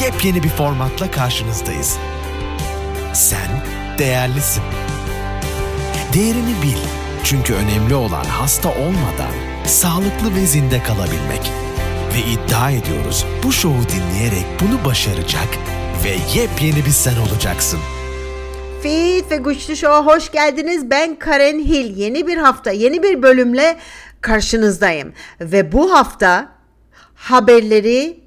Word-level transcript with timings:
yepyeni 0.00 0.42
bir 0.42 0.48
formatla 0.48 1.10
karşınızdayız. 1.10 1.98
Sen 3.14 3.62
değerlisin. 3.98 4.62
Değerini 6.14 6.62
bil. 6.62 6.78
Çünkü 7.24 7.54
önemli 7.54 7.94
olan 7.94 8.24
hasta 8.24 8.68
olmadan 8.68 9.32
sağlıklı 9.66 10.34
ve 10.34 10.46
zinde 10.46 10.82
kalabilmek. 10.82 11.52
Ve 12.14 12.18
iddia 12.18 12.70
ediyoruz 12.70 13.26
bu 13.44 13.52
şovu 13.52 13.82
dinleyerek 13.88 14.46
bunu 14.60 14.84
başaracak 14.84 15.48
ve 16.04 16.40
yepyeni 16.40 16.84
bir 16.86 16.90
sen 16.90 17.16
olacaksın. 17.16 17.80
Fit 18.82 19.30
ve 19.30 19.36
Güçlü 19.36 19.76
Show'a 19.76 20.06
hoş 20.06 20.32
geldiniz. 20.32 20.90
Ben 20.90 21.18
Karen 21.18 21.58
Hill. 21.58 21.96
Yeni 21.96 22.26
bir 22.26 22.36
hafta, 22.36 22.70
yeni 22.70 23.02
bir 23.02 23.22
bölümle 23.22 23.76
karşınızdayım. 24.20 25.12
Ve 25.40 25.72
bu 25.72 25.92
hafta 25.92 26.48
haberleri 27.14 28.25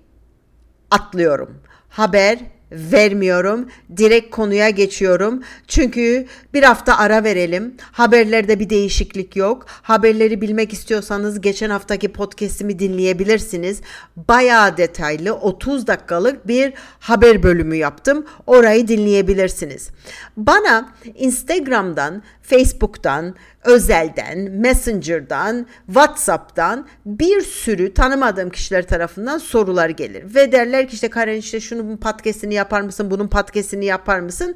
atlıyorum. 0.92 1.62
Haber 1.90 2.40
vermiyorum. 2.72 3.70
Direkt 3.98 4.36
konuya 4.36 4.70
geçiyorum. 4.70 5.44
Çünkü 5.68 6.26
bir 6.54 6.64
hafta 6.64 6.98
ara 6.98 7.24
verelim. 7.24 7.76
Haberlerde 7.92 8.60
bir 8.60 8.70
değişiklik 8.70 9.36
yok. 9.36 9.66
Haberleri 9.70 10.42
bilmek 10.42 10.74
istiyorsanız 10.74 11.42
geçen 11.42 11.70
haftaki 11.70 12.12
podcast'imi 12.12 12.80
dinleyebilirsiniz. 12.80 13.82
Bayağı 14.16 14.78
detaylı 14.78 15.34
30 15.34 15.88
dakikalık 15.88 16.48
bir 16.48 16.74
haber 17.00 17.44
bölümü 17.44 17.76
yaptım. 17.76 18.26
Orayı 18.48 18.88
dinleyebilirsiniz. 18.88 19.90
Bana 20.38 20.90
Instagram'dan, 21.16 22.24
Facebook'tan, 22.42 23.36
özelden, 23.64 24.40
Messenger'dan, 24.40 25.68
WhatsApp'tan 25.86 26.88
bir 27.06 27.42
sürü 27.42 27.94
tanımadığım 27.94 28.50
kişiler 28.50 28.88
tarafından 28.88 29.38
sorular 29.38 29.90
gelir. 29.90 30.36
Ve 30.36 30.52
derler 30.52 30.88
ki 30.88 30.94
işte 30.94 31.10
Karen 31.10 31.38
işte 31.38 31.60
şunun 31.60 31.98
podcast'ini 31.98 32.54
yapar 32.60 32.82
mısın, 32.82 33.12
bunun 33.12 33.28
podcast'ini 33.28 33.86
yapar 33.86 34.20
mısın? 34.20 34.56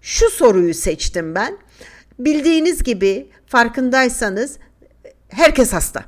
Şu 0.00 0.30
soruyu 0.30 0.74
seçtim 0.74 1.34
ben. 1.34 1.58
Bildiğiniz 2.18 2.82
gibi 2.82 3.30
farkındaysanız 3.46 4.58
herkes 5.28 5.72
hasta. 5.72 6.04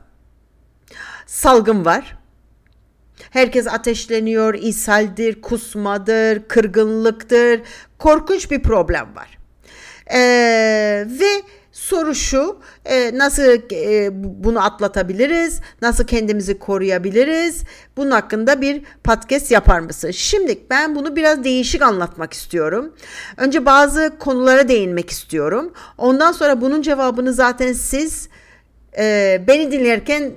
Salgın 1.27 1.85
var. 1.85 2.19
Herkes 3.31 3.67
ateşleniyor, 3.67 4.55
ishaldir, 4.55 5.43
kusmadır, 5.43 6.49
kırgınlıktır. 6.49 7.61
Korkunç 7.99 8.51
bir 8.51 8.63
problem 8.63 9.17
var. 9.17 9.39
Ee, 10.13 11.07
ve 11.21 11.43
Soru 11.73 12.15
şu, 12.15 12.59
e, 12.85 13.19
nasıl 13.19 13.43
e, 13.73 14.11
bunu 14.45 14.65
atlatabiliriz, 14.65 15.61
nasıl 15.83 16.05
kendimizi 16.05 16.59
koruyabiliriz? 16.59 17.65
Bunun 17.97 18.11
hakkında 18.11 18.61
bir 18.61 18.83
podcast 19.05 19.51
yapar 19.51 19.81
mısın? 19.81 20.11
Şimdi 20.11 20.59
ben 20.71 20.95
bunu 20.95 21.17
biraz 21.17 21.45
değişik 21.45 21.83
anlatmak 21.83 22.33
istiyorum. 22.33 22.95
Önce 23.37 23.67
bazı 23.67 24.13
konulara 24.19 24.69
değinmek 24.69 25.11
istiyorum. 25.11 25.73
Ondan 25.99 26.33
sonra 26.33 26.61
bunun 26.61 26.83
cevabını 26.83 27.33
zaten 27.33 27.73
siz 27.73 28.29
e, 28.99 29.41
beni 29.49 29.73
dinlerken 29.73 30.33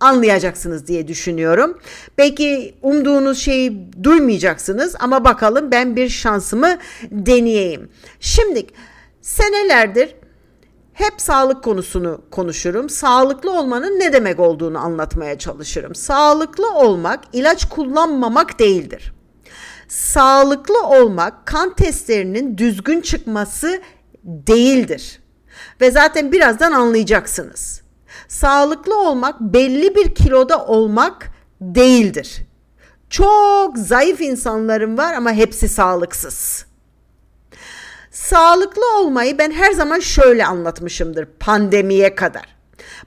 anlayacaksınız 0.00 0.86
diye 0.86 1.08
düşünüyorum. 1.08 1.78
Belki 2.18 2.74
umduğunuz 2.82 3.38
şeyi 3.38 3.92
duymayacaksınız 4.02 4.96
ama 5.00 5.24
bakalım 5.24 5.70
ben 5.70 5.96
bir 5.96 6.08
şansımı 6.08 6.78
deneyeyim. 7.10 7.88
Şimdi 8.20 8.66
senelerdir 9.20 10.14
hep 10.94 11.20
sağlık 11.20 11.64
konusunu 11.64 12.20
konuşurum. 12.30 12.88
Sağlıklı 12.88 13.58
olmanın 13.58 14.00
ne 14.00 14.12
demek 14.12 14.40
olduğunu 14.40 14.78
anlatmaya 14.78 15.38
çalışırım. 15.38 15.94
Sağlıklı 15.94 16.74
olmak 16.74 17.20
ilaç 17.32 17.68
kullanmamak 17.68 18.58
değildir. 18.58 19.14
Sağlıklı 19.88 20.82
olmak 20.82 21.46
kan 21.46 21.74
testlerinin 21.74 22.58
düzgün 22.58 23.00
çıkması 23.00 23.82
değildir. 24.24 25.20
Ve 25.80 25.90
zaten 25.90 26.32
birazdan 26.32 26.72
anlayacaksınız. 26.72 27.82
Sağlıklı 28.28 29.08
olmak 29.08 29.40
belli 29.40 29.94
bir 29.94 30.14
kiloda 30.14 30.66
olmak 30.66 31.30
değildir. 31.60 32.40
Çok 33.10 33.78
zayıf 33.78 34.20
insanlarım 34.20 34.98
var 34.98 35.14
ama 35.14 35.32
hepsi 35.32 35.68
sağlıksız. 35.68 36.66
Sağlıklı 38.24 38.82
olmayı 38.98 39.38
ben 39.38 39.50
her 39.50 39.72
zaman 39.72 40.00
şöyle 40.00 40.46
anlatmışımdır 40.46 41.28
pandemiye 41.40 42.14
kadar. 42.14 42.56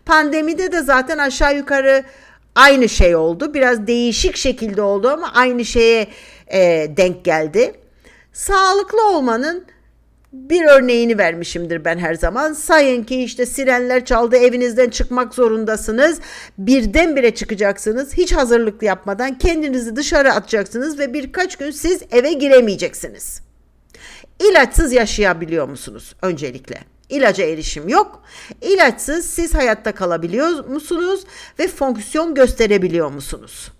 Pandemide 0.06 0.72
de 0.72 0.82
zaten 0.82 1.18
aşağı 1.18 1.56
yukarı 1.56 2.04
aynı 2.56 2.90
şey 2.90 3.16
oldu. 3.16 3.54
Biraz 3.54 3.88
değişik 3.88 4.38
şekilde 4.38 4.82
oldu 4.82 5.10
ama 5.10 5.32
aynı 5.34 5.66
şeye 5.66 6.08
e, 6.48 6.60
denk 6.98 7.26
geldi. 7.26 7.76
Sağlıklı 8.34 9.10
olmanın 9.10 9.66
bir 10.34 10.66
örneğini 10.66 11.18
vermişimdir 11.18 11.86
ben 11.86 11.98
her 11.98 12.14
zaman. 12.14 12.54
Sayın 12.54 13.04
ki 13.04 13.24
işte 13.24 13.46
sirenler 13.46 14.06
çaldı 14.06 14.36
evinizden 14.36 14.90
çıkmak 14.90 15.34
zorundasınız. 15.34 16.20
Birdenbire 16.58 17.36
çıkacaksınız. 17.36 18.14
Hiç 18.14 18.34
hazırlık 18.34 18.84
yapmadan 18.84 19.38
kendinizi 19.38 19.96
dışarı 19.96 20.34
atacaksınız 20.34 21.00
ve 21.00 21.14
birkaç 21.14 21.56
gün 21.56 21.72
siz 21.72 22.02
eve 22.12 22.34
giremeyeceksiniz. 22.34 23.47
İlaçsız 24.40 24.94
yaşayabiliyor 24.94 25.68
musunuz 25.68 26.16
öncelikle? 26.22 26.84
İlaca 27.10 27.46
erişim 27.46 27.90
yok. 27.90 28.24
İlaçsız 28.62 29.26
siz 29.26 29.54
hayatta 29.54 29.92
kalabiliyor 29.92 30.66
musunuz 30.66 31.24
ve 31.60 31.68
fonksiyon 31.68 32.36
gösterebiliyor 32.36 33.12
musunuz? 33.12 33.72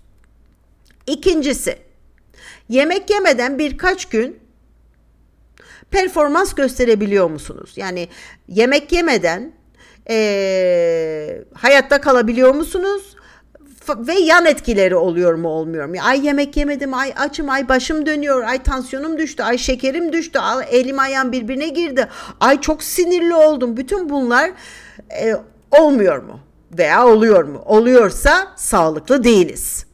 İkincisi, 1.06 1.78
yemek 2.68 3.10
yemeden 3.10 3.58
birkaç 3.58 4.06
gün 4.06 4.38
performans 5.90 6.54
gösterebiliyor 6.54 7.30
musunuz? 7.30 7.72
Yani 7.76 8.08
yemek 8.48 8.92
yemeden 8.92 9.52
e, 10.10 11.44
hayatta 11.54 12.00
kalabiliyor 12.00 12.54
musunuz? 12.54 13.16
Ve 13.98 14.12
yan 14.12 14.46
etkileri 14.46 14.96
oluyor 14.96 15.34
mu 15.34 15.48
olmuyor 15.48 15.86
mu? 15.86 15.96
Ay 16.02 16.26
yemek 16.26 16.56
yemedim, 16.56 16.94
ay 16.94 17.12
açım, 17.16 17.50
ay 17.50 17.68
başım 17.68 18.06
dönüyor, 18.06 18.42
ay 18.42 18.62
tansiyonum 18.62 19.18
düştü, 19.18 19.42
ay 19.42 19.58
şekerim 19.58 20.12
düştü, 20.12 20.38
ay 20.38 20.66
elim 20.70 20.98
ayağım 20.98 21.32
birbirine 21.32 21.68
girdi, 21.68 22.08
ay 22.40 22.60
çok 22.60 22.82
sinirli 22.82 23.34
oldum. 23.34 23.76
Bütün 23.76 24.08
bunlar 24.08 24.50
e, 25.22 25.34
olmuyor 25.70 26.22
mu? 26.22 26.40
Veya 26.78 27.06
oluyor 27.06 27.44
mu? 27.44 27.62
Oluyorsa 27.66 28.52
sağlıklı 28.56 29.24
değiliz. 29.24 29.86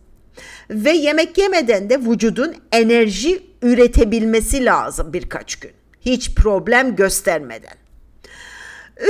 Ve 0.70 0.90
yemek 0.90 1.38
yemeden 1.38 1.90
de 1.90 2.00
vücudun 2.00 2.54
enerji 2.72 3.42
üretebilmesi 3.62 4.64
lazım 4.64 5.12
birkaç 5.12 5.56
gün. 5.56 5.72
Hiç 6.00 6.34
problem 6.34 6.96
göstermeden. 6.96 7.74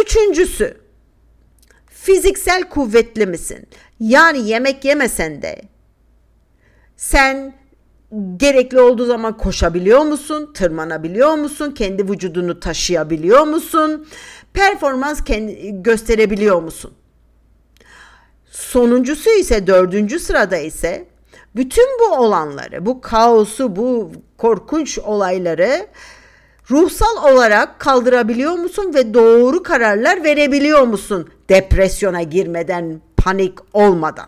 Üçüncüsü, 0.00 0.76
fiziksel 1.86 2.68
kuvvetli 2.68 3.26
misin? 3.26 3.66
Yani 4.08 4.48
yemek 4.48 4.84
yemesen 4.84 5.42
de 5.42 5.62
sen 6.96 7.54
gerekli 8.36 8.80
olduğu 8.80 9.06
zaman 9.06 9.36
koşabiliyor 9.36 10.00
musun? 10.00 10.50
Tırmanabiliyor 10.54 11.34
musun? 11.34 11.70
Kendi 11.70 12.10
vücudunu 12.10 12.60
taşıyabiliyor 12.60 13.46
musun? 13.46 14.06
Performans 14.52 15.24
kendi, 15.24 15.82
gösterebiliyor 15.82 16.62
musun? 16.62 16.92
Sonuncusu 18.50 19.30
ise 19.30 19.66
dördüncü 19.66 20.18
sırada 20.18 20.56
ise 20.56 21.06
bütün 21.56 21.86
bu 22.00 22.14
olanları, 22.14 22.86
bu 22.86 23.00
kaosu, 23.00 23.76
bu 23.76 24.12
korkunç 24.38 24.98
olayları 24.98 25.86
ruhsal 26.70 27.32
olarak 27.32 27.80
kaldırabiliyor 27.80 28.52
musun 28.52 28.94
ve 28.94 29.14
doğru 29.14 29.62
kararlar 29.62 30.24
verebiliyor 30.24 30.82
musun 30.82 31.30
depresyona 31.48 32.22
girmeden, 32.22 33.00
panik 33.24 33.58
olmadan. 33.72 34.26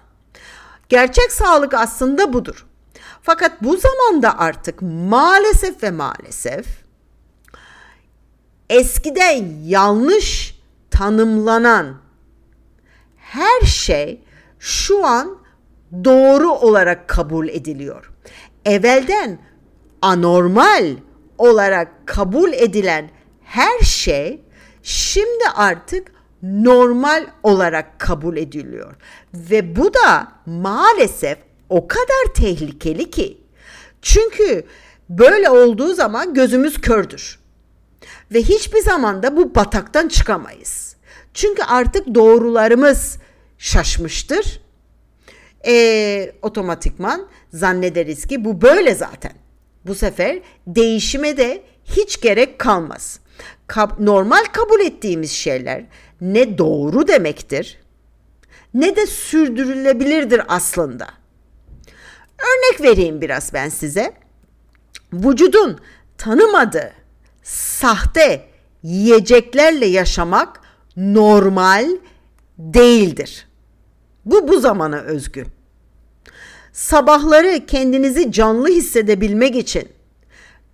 Gerçek 0.89 1.33
sağlık 1.33 1.75
aslında 1.75 2.33
budur. 2.33 2.67
Fakat 3.23 3.63
bu 3.63 3.77
zamanda 3.77 4.39
artık 4.39 4.83
maalesef 4.83 5.83
ve 5.83 5.91
maalesef 5.91 6.67
eskiden 8.71 9.63
yanlış 9.65 10.59
tanımlanan 10.91 11.97
her 13.17 13.61
şey 13.61 14.25
şu 14.59 15.07
an 15.07 15.39
doğru 16.05 16.51
olarak 16.53 17.09
kabul 17.09 17.49
ediliyor. 17.49 18.13
Evvelden 18.65 19.39
anormal 20.03 20.97
olarak 21.39 22.07
kabul 22.07 22.53
edilen 22.53 23.11
her 23.45 23.79
şey 23.79 24.45
şimdi 24.83 25.45
artık 25.55 26.16
normal 26.65 27.27
olarak 27.43 27.99
kabul 27.99 28.37
ediliyor. 28.37 28.95
Ve 29.35 29.77
bu 29.77 29.95
da 29.95 30.33
maalesef 30.47 31.39
o 31.69 31.89
kadar 31.89 32.35
tehlikeli 32.35 33.11
ki. 33.11 33.39
Çünkü 34.03 34.65
böyle 35.09 35.51
olduğu 35.51 35.95
zaman 35.95 36.35
gözümüz 36.35 36.81
kördür. 36.81 37.39
Ve 38.35 38.43
hiçbir 38.43 38.81
zaman 38.81 39.23
da 39.23 39.37
bu 39.37 39.55
bataktan 39.55 40.09
çıkamayız. 40.09 40.97
Çünkü 41.35 41.63
artık 41.63 42.15
doğrularımız 42.15 43.19
şaşmıştır. 43.59 44.61
E, 45.67 46.33
otomatikman 46.43 47.29
zannederiz 47.53 48.27
ki 48.27 48.45
bu 48.45 48.63
böyle 48.63 48.95
zaten. 48.95 49.33
Bu 49.87 49.95
sefer 49.95 50.39
değişime 50.67 51.37
de 51.37 51.63
hiç 51.85 52.21
gerek 52.21 52.59
kalmaz. 52.59 53.21
normal 53.99 54.45
kabul 54.53 54.81
ettiğimiz 54.81 55.33
şeyler 55.33 55.85
ne 56.21 56.59
doğru 56.59 57.09
demektir 57.09 57.79
ne 58.77 58.97
de 58.97 59.07
sürdürülebilirdir 59.07 60.43
aslında. 60.49 61.09
Örnek 62.39 62.81
vereyim 62.81 63.21
biraz 63.21 63.53
ben 63.53 63.69
size. 63.69 64.13
Vücudun 65.13 65.81
tanımadığı 66.19 66.93
sahte 67.43 68.49
yiyeceklerle 68.83 69.87
yaşamak 69.87 70.61
normal 70.97 71.89
değildir. 72.59 73.49
Bu 74.25 74.49
bu 74.49 74.61
zamana 74.61 74.97
özgü. 74.97 75.47
Sabahları 76.73 77.67
kendinizi 77.67 78.33
canlı 78.33 78.69
hissedebilmek 78.69 79.57
için 79.57 79.89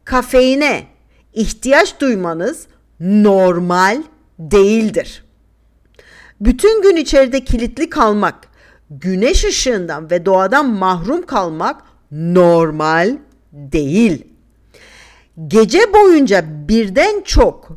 kafeine 0.05 0.87
ihtiyaç 1.33 2.01
duymanız 2.01 2.67
normal 3.01 4.03
değildir. 4.39 5.22
Bütün 6.45 6.83
gün 6.83 6.97
içeride 6.97 7.45
kilitli 7.45 7.91
kalmak, 7.91 8.35
güneş 8.91 9.45
ışığından 9.45 10.11
ve 10.11 10.27
doğadan 10.27 10.71
mahrum 10.71 11.27
kalmak 11.27 11.83
normal 12.11 13.17
değil. 13.53 14.27
Gece 15.47 15.79
boyunca 15.93 16.45
birden 16.69 17.21
çok 17.21 17.69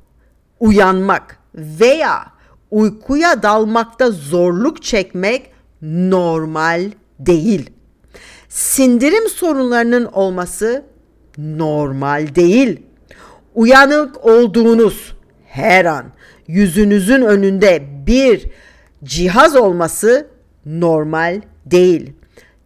uyanmak 0.59 1.39
veya 1.55 2.25
uykuya 2.71 3.43
dalmakta 3.43 4.11
zorluk 4.11 4.83
çekmek 4.83 5.51
normal 5.81 6.91
değil. 7.19 7.69
Sindirim 8.49 9.29
sorunlarının 9.29 10.05
olması 10.05 10.85
normal 11.37 12.35
değil. 12.35 12.81
Uyanık 13.55 14.25
olduğunuz 14.25 15.13
her 15.45 15.85
an 15.85 16.05
yüzünüzün 16.47 17.21
önünde 17.21 17.83
bir 18.07 18.45
cihaz 19.03 19.55
olması 19.55 20.27
normal 20.65 21.41
değil. 21.65 22.13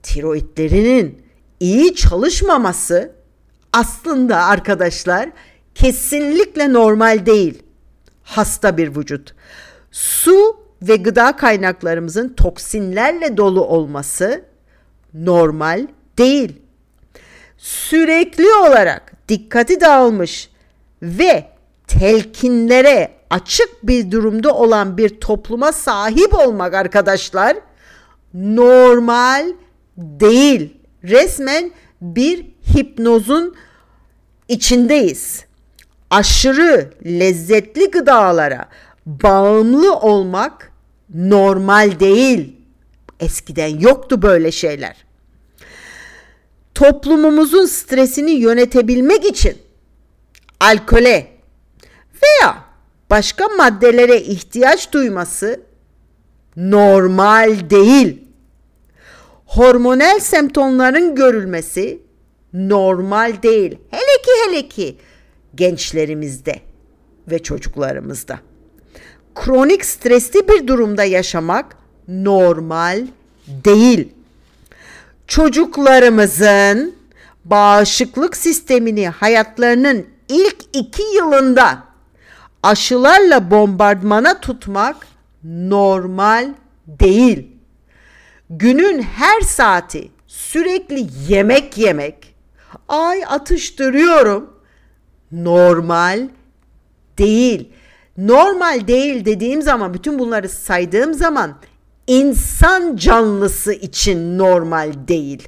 Tiroidlerinin 0.03 1.21
iyi 1.59 1.95
çalışmaması 1.95 3.11
aslında 3.73 4.43
arkadaşlar 4.43 5.29
kesinlikle 5.75 6.73
normal 6.73 7.25
değil. 7.25 7.63
Hasta 8.23 8.77
bir 8.77 8.95
vücut. 8.95 9.35
Su 9.91 10.59
ve 10.81 10.95
gıda 10.95 11.35
kaynaklarımızın 11.35 12.29
toksinlerle 12.29 13.37
dolu 13.37 13.65
olması 13.65 14.45
normal 15.13 15.87
değil. 16.17 16.61
Sürekli 17.57 18.53
olarak 18.53 19.13
dikkati 19.29 19.81
dağılmış 19.81 20.49
ve 21.01 21.45
telkinlere 21.87 23.18
açık 23.29 23.87
bir 23.87 24.11
durumda 24.11 24.55
olan 24.55 24.97
bir 24.97 25.09
topluma 25.09 25.71
sahip 25.71 26.33
olmak 26.33 26.73
arkadaşlar 26.73 27.57
normal 28.33 29.51
değil. 29.97 30.77
Resmen 31.03 31.71
bir 32.01 32.45
hipnozun 32.75 33.55
içindeyiz. 34.47 35.45
Aşırı 36.09 36.93
lezzetli 37.05 37.91
gıdalara 37.91 38.69
bağımlı 39.05 39.95
olmak 39.95 40.71
normal 41.13 41.99
değil. 41.99 42.55
Eskiden 43.19 43.79
yoktu 43.79 44.21
böyle 44.21 44.51
şeyler. 44.51 45.05
Toplumumuzun 46.75 47.65
stresini 47.65 48.31
yönetebilmek 48.31 49.25
için 49.25 49.57
alkole 50.59 51.27
veya 52.23 52.68
başka 53.09 53.47
maddelere 53.47 54.21
ihtiyaç 54.21 54.91
duyması 54.91 55.61
normal 56.57 57.69
değil. 57.69 58.23
Hormonal 59.45 60.19
semptomların 60.19 61.15
görülmesi 61.15 62.01
normal 62.53 63.33
değil. 63.43 63.77
Hele 63.89 64.21
ki 64.23 64.31
hele 64.45 64.69
ki 64.69 64.97
gençlerimizde 65.55 66.55
ve 67.27 67.43
çocuklarımızda. 67.43 68.39
Kronik 69.35 69.85
stresli 69.85 70.47
bir 70.47 70.67
durumda 70.67 71.03
yaşamak 71.03 71.77
normal 72.07 73.07
değil. 73.47 74.13
Çocuklarımızın 75.27 76.95
bağışıklık 77.45 78.37
sistemini 78.37 79.09
hayatlarının 79.09 80.05
ilk 80.29 80.57
iki 80.73 81.03
yılında 81.15 81.88
aşılarla 82.63 83.51
bombardmana 83.51 84.39
tutmak 84.39 85.07
normal 85.43 86.53
değil. 86.87 87.47
Günün 88.49 89.01
her 89.01 89.41
saati 89.41 90.11
sürekli 90.27 91.07
yemek 91.27 91.77
yemek, 91.77 92.35
ay 92.87 93.23
atıştırıyorum 93.27 94.53
normal 95.31 96.29
değil. 97.17 97.69
Normal 98.17 98.87
değil 98.87 99.25
dediğim 99.25 99.61
zaman 99.61 99.93
bütün 99.93 100.19
bunları 100.19 100.49
saydığım 100.49 101.13
zaman 101.13 101.55
insan 102.07 102.95
canlısı 102.95 103.73
için 103.73 104.37
normal 104.37 104.93
değil. 105.07 105.47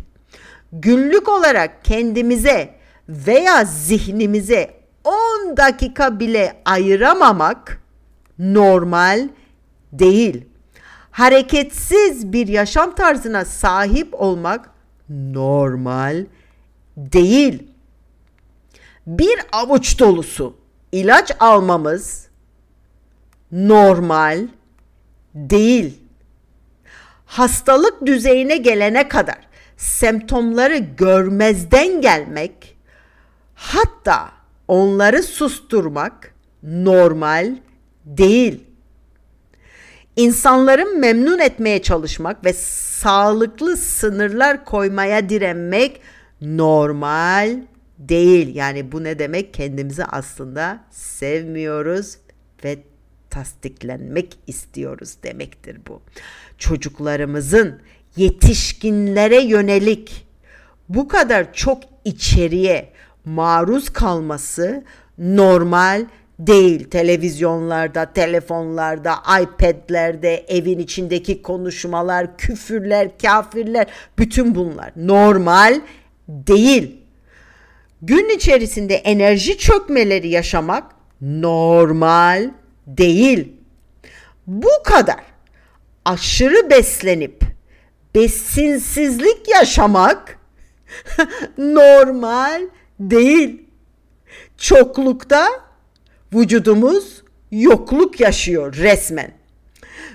Günlük 0.72 1.30
olarak 1.30 1.86
kendimize 1.86 2.76
veya 3.10 3.66
zihnimize 3.66 4.81
10 5.04 5.58
dakika 5.58 6.20
bile 6.20 6.62
ayıramamak 6.66 7.82
normal 8.40 9.30
değil. 9.92 10.46
Hareketsiz 11.12 12.34
bir 12.34 12.48
yaşam 12.48 12.96
tarzına 12.96 13.46
sahip 13.46 14.14
olmak 14.14 14.70
normal 15.10 16.26
değil. 16.98 17.68
Bir 19.08 19.40
avuç 19.52 20.00
dolusu 20.00 20.56
ilaç 20.92 21.32
almamız 21.40 22.28
normal 23.52 24.48
değil. 25.36 26.00
Hastalık 27.26 28.06
düzeyine 28.06 28.58
gelene 28.58 29.08
kadar 29.08 29.48
semptomları 29.78 30.78
görmezden 30.78 32.02
gelmek 32.02 32.78
hatta 33.56 34.41
onları 34.72 35.24
susturmak 35.24 36.34
normal 36.64 37.56
değil. 38.06 38.64
İnsanların 40.16 41.00
memnun 41.00 41.40
etmeye 41.40 41.82
çalışmak 41.82 42.46
ve 42.46 42.54
sağlıklı 42.54 43.78
sınırlar 43.78 44.66
koymaya 44.66 45.30
direnmek 45.30 46.02
normal 46.42 47.62
değil. 47.98 48.56
Yani 48.56 48.92
bu 48.92 49.04
ne 49.04 49.20
demek? 49.20 49.54
Kendimizi 49.54 50.06
aslında 50.06 50.84
sevmiyoruz 50.92 52.18
ve 52.64 52.78
tasdiklenmek 53.30 54.38
istiyoruz 54.48 55.16
demektir 55.24 55.80
bu. 55.88 56.02
Çocuklarımızın 56.58 57.82
yetişkinlere 58.16 59.42
yönelik 59.42 60.28
bu 60.90 61.08
kadar 61.08 61.54
çok 61.54 61.84
içeriye 62.06 62.94
maruz 63.26 63.90
kalması 63.90 64.84
normal 65.18 66.06
değil. 66.40 66.90
Televizyonlarda, 66.90 68.14
telefonlarda, 68.14 69.16
iPad'lerde, 69.42 70.46
evin 70.48 70.80
içindeki 70.80 71.42
konuşmalar, 71.42 72.38
küfürler, 72.38 73.18
kafirler, 73.22 73.88
bütün 74.20 74.56
bunlar 74.56 74.92
normal 74.96 75.82
değil. 76.28 76.98
Gün 78.02 78.30
içerisinde 78.30 78.96
enerji 78.96 79.58
çökmeleri 79.58 80.30
yaşamak 80.30 80.84
normal 81.22 82.50
değil. 82.88 83.54
Bu 84.48 84.84
kadar 84.86 85.20
aşırı 86.06 86.70
beslenip 86.70 87.44
besinsizlik 88.16 89.50
yaşamak 89.50 90.40
normal 91.58 92.62
değil. 92.62 92.81
Çoklukta 94.58 95.48
vücudumuz 96.34 97.24
yokluk 97.52 98.20
yaşıyor 98.20 98.76
resmen. 98.76 99.32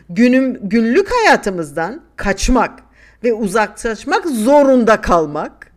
Günüm, 0.09 0.69
günlük 0.69 1.11
hayatımızdan 1.13 2.03
kaçmak 2.17 2.83
ve 3.25 3.33
uzaklaşmak 3.33 4.27
zorunda 4.27 5.01
kalmak 5.01 5.73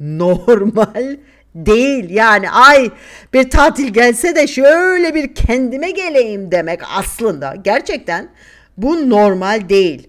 normal 0.00 1.16
değil. 1.54 2.10
Yani 2.10 2.50
ay 2.50 2.90
bir 3.32 3.50
tatil 3.50 3.88
gelse 3.88 4.36
de 4.36 4.46
şöyle 4.46 5.14
bir 5.14 5.34
kendime 5.34 5.90
geleyim 5.90 6.52
demek 6.52 6.80
aslında 6.96 7.54
gerçekten 7.64 8.28
bu 8.76 9.10
normal 9.10 9.68
değil. 9.68 10.08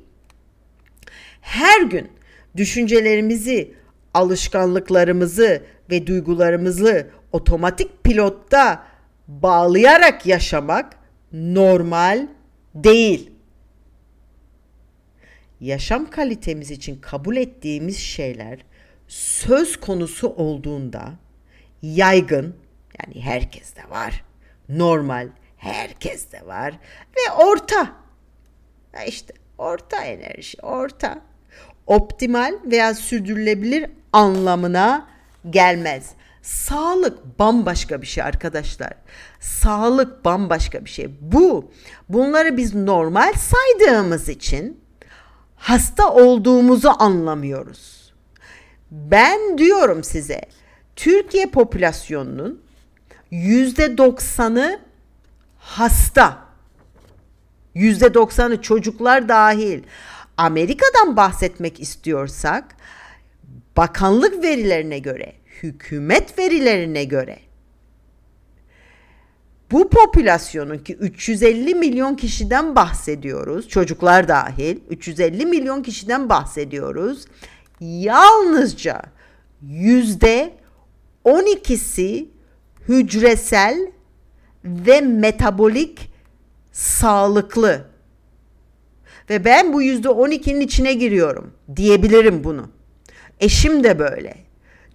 Her 1.42 1.82
gün 1.82 2.08
düşüncelerimizi 2.58 3.74
alışkanlıklarımızı 4.14 5.62
ve 5.94 6.08
duygularımızı 6.08 7.08
otomatik 7.32 8.04
pilotta 8.04 8.84
bağlayarak 9.28 10.26
yaşamak 10.26 10.98
normal 11.34 12.28
değil. 12.76 13.32
Yaşam 15.60 16.10
kalitemiz 16.10 16.72
için 16.72 17.02
kabul 17.02 17.36
ettiğimiz 17.36 17.98
şeyler 17.98 18.60
söz 19.08 19.80
konusu 19.80 20.30
olduğunda 20.30 21.14
yaygın 21.82 22.56
yani 23.00 23.22
herkeste 23.22 23.90
var. 23.90 24.24
Normal 24.70 25.30
herkeste 25.58 26.46
var 26.46 26.74
ve 27.16 27.34
orta. 27.44 27.96
işte 29.08 29.34
orta 29.58 30.04
enerji, 30.04 30.58
orta. 30.62 31.22
Optimal 31.88 32.54
veya 32.66 32.94
sürdürülebilir 32.94 33.92
anlamına 34.14 35.13
gelmez. 35.50 36.10
Sağlık 36.42 37.40
bambaşka 37.40 38.02
bir 38.02 38.08
şey 38.08 38.24
arkadaşlar. 38.24 38.94
Sağlık 39.40 40.26
bambaşka 40.26 40.86
bir 40.86 40.90
şey. 40.90 41.10
Bu 41.22 41.72
bunları 42.10 42.58
biz 42.58 42.76
normal 42.76 43.34
saydığımız 43.34 44.30
için 44.30 44.82
hasta 45.56 46.14
olduğumuzu 46.14 46.90
anlamıyoruz. 47.00 48.14
Ben 48.92 49.58
diyorum 49.58 50.04
size 50.04 50.42
Türkiye 50.96 51.46
popülasyonunun 51.46 52.62
yüzde 53.32 53.98
doksanı 53.98 54.80
hasta. 55.58 56.38
Yüzde 57.76 58.14
doksanı 58.14 58.62
çocuklar 58.62 59.30
dahil. 59.30 59.84
Amerika'dan 60.38 61.18
bahsetmek 61.18 61.80
istiyorsak 61.80 62.76
bakanlık 63.78 64.44
verilerine 64.44 65.00
göre, 65.00 65.34
hükümet 65.64 66.40
verilerine 66.40 67.04
göre 67.04 67.40
bu 69.74 69.90
popülasyonun 69.90 70.78
ki 70.78 70.94
350 70.94 71.76
milyon 71.76 72.16
kişiden 72.16 72.76
bahsediyoruz. 72.76 73.70
Çocuklar 73.70 74.28
dahil 74.28 74.80
350 74.90 75.46
milyon 75.46 75.84
kişiden 75.84 76.30
bahsediyoruz. 76.30 77.26
Yalnızca 77.80 79.02
yüzde 79.62 80.54
12'si 81.26 82.26
hücresel 82.88 83.92
ve 84.66 85.02
metabolik 85.02 86.12
sağlıklı. 86.72 87.86
Ve 89.30 89.46
ben 89.46 89.74
bu 89.74 89.82
yüzde 89.82 90.08
12'nin 90.08 90.60
içine 90.60 90.94
giriyorum 90.94 91.54
diyebilirim 91.76 92.44
bunu. 92.44 92.70
Eşim 93.40 93.84
de 93.84 94.00
böyle. 94.00 94.36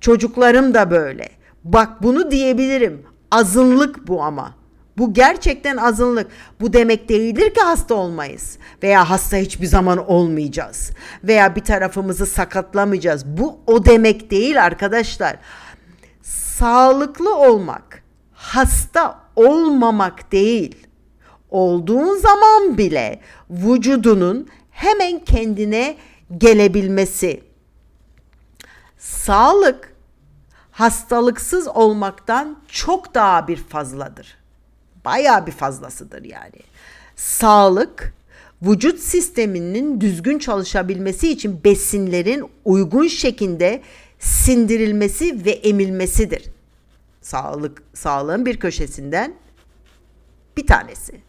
Çocuklarım 0.00 0.74
da 0.74 0.90
böyle. 0.90 1.28
Bak 1.64 2.02
bunu 2.02 2.30
diyebilirim. 2.30 3.02
Azınlık 3.30 4.08
bu 4.08 4.22
ama. 4.22 4.54
Bu 4.98 5.14
gerçekten 5.14 5.76
azınlık. 5.76 6.26
Bu 6.60 6.72
demek 6.72 7.08
değildir 7.08 7.54
ki 7.54 7.60
hasta 7.60 7.94
olmayız 7.94 8.58
veya 8.82 9.10
hasta 9.10 9.36
hiçbir 9.36 9.66
zaman 9.66 10.10
olmayacağız 10.10 10.90
veya 11.24 11.56
bir 11.56 11.60
tarafımızı 11.60 12.26
sakatlamayacağız. 12.26 13.26
Bu 13.26 13.60
o 13.66 13.84
demek 13.84 14.30
değil 14.30 14.64
arkadaşlar. 14.64 15.36
Sağlıklı 16.22 17.36
olmak, 17.36 18.02
hasta 18.32 19.20
olmamak 19.36 20.32
değil. 20.32 20.86
Olduğun 21.50 22.16
zaman 22.16 22.78
bile 22.78 23.20
vücudunun 23.50 24.48
hemen 24.70 25.24
kendine 25.24 25.96
gelebilmesi. 26.38 27.47
Sağlık 28.98 29.92
hastalıksız 30.70 31.68
olmaktan 31.68 32.58
çok 32.68 33.14
daha 33.14 33.48
bir 33.48 33.56
fazladır. 33.56 34.38
Baya 35.04 35.46
bir 35.46 35.52
fazlasıdır 35.52 36.24
yani. 36.24 36.60
Sağlık 37.16 38.14
vücut 38.62 39.00
sisteminin 39.00 40.00
düzgün 40.00 40.38
çalışabilmesi 40.38 41.30
için 41.30 41.64
besinlerin 41.64 42.44
uygun 42.64 43.06
şekilde 43.06 43.82
sindirilmesi 44.18 45.44
ve 45.44 45.50
emilmesidir. 45.50 46.44
Sağlık 47.22 47.82
sağlığın 47.94 48.46
bir 48.46 48.60
köşesinden 48.60 49.34
bir 50.56 50.66
tanesi. 50.66 51.20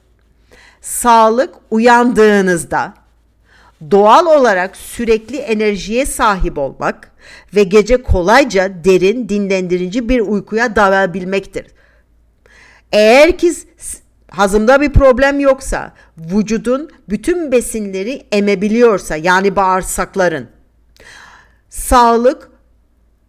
Sağlık 0.82 1.56
uyandığınızda 1.72 2.94
doğal 3.92 4.26
olarak 4.40 4.78
sürekli 4.78 5.38
enerjiye 5.38 6.06
sahip 6.06 6.58
olmak 6.58 7.12
ve 7.56 7.64
gece 7.64 8.04
kolayca 8.04 8.84
derin, 8.84 9.30
dinlendirici 9.30 10.10
bir 10.10 10.20
uykuya 10.20 10.76
dalabilmektir. 10.76 11.66
Eğer 12.92 13.38
ki 13.38 13.54
hazımda 14.32 14.82
bir 14.82 14.94
problem 14.94 15.40
yoksa, 15.40 15.94
vücudun 16.18 16.90
bütün 17.10 17.52
besinleri 17.52 18.26
emebiliyorsa 18.32 19.16
yani 19.16 19.56
bağırsakların, 19.56 20.48
sağlık 21.70 22.50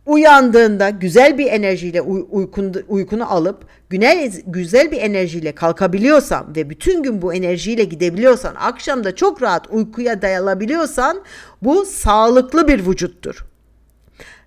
uyandığında 0.06 0.90
güzel 0.90 1.38
bir 1.38 1.46
enerjiyle 1.46 2.02
uy- 2.02 2.46
uykunu, 2.88 3.32
alıp 3.32 3.64
güzel, 3.90 4.32
güzel 4.46 4.90
bir 4.90 5.00
enerjiyle 5.00 5.54
kalkabiliyorsan 5.54 6.56
ve 6.56 6.70
bütün 6.70 7.02
gün 7.02 7.22
bu 7.22 7.34
enerjiyle 7.34 7.84
gidebiliyorsan, 7.84 8.54
akşam 8.54 9.04
da 9.04 9.14
çok 9.16 9.42
rahat 9.42 9.66
uykuya 9.70 10.22
dayalabiliyorsan 10.22 11.22
bu 11.62 11.84
sağlıklı 11.84 12.68
bir 12.68 12.86
vücuttur. 12.86 13.44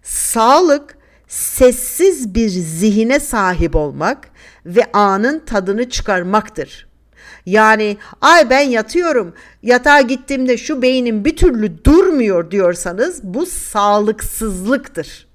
Sağlık 0.04 0.98
sessiz 1.28 2.36
bir 2.36 2.50
zihine 2.50 3.20
sahip 3.20 3.76
olmak 3.76 4.30
ve 4.66 4.92
anın 4.94 5.40
tadını 5.40 5.90
çıkarmaktır. 5.90 6.88
Yani 7.46 7.98
ay 8.22 8.50
ben 8.50 8.60
yatıyorum 8.62 9.34
yatağa 9.64 10.02
gittiğimde 10.02 10.58
şu 10.58 10.82
beynim 10.82 11.26
bir 11.26 11.36
türlü 11.36 11.84
durmuyor 11.84 12.52
diyorsanız 12.52 13.24
bu 13.24 13.46
sağlıksızlıktır. 13.46 15.33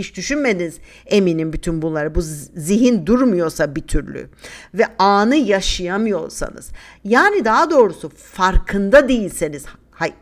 Hiç 0.00 0.16
düşünmediniz 0.16 0.78
eminim 1.06 1.52
bütün 1.52 1.82
bunları. 1.82 2.14
Bu 2.14 2.20
zihin 2.56 3.06
durmuyorsa 3.06 3.76
bir 3.76 3.80
türlü 3.80 4.28
ve 4.74 4.84
anı 4.98 5.36
yaşayamıyorsanız 5.36 6.68
yani 7.04 7.44
daha 7.44 7.70
doğrusu 7.70 8.08
farkında 8.08 9.08
değilseniz 9.08 9.64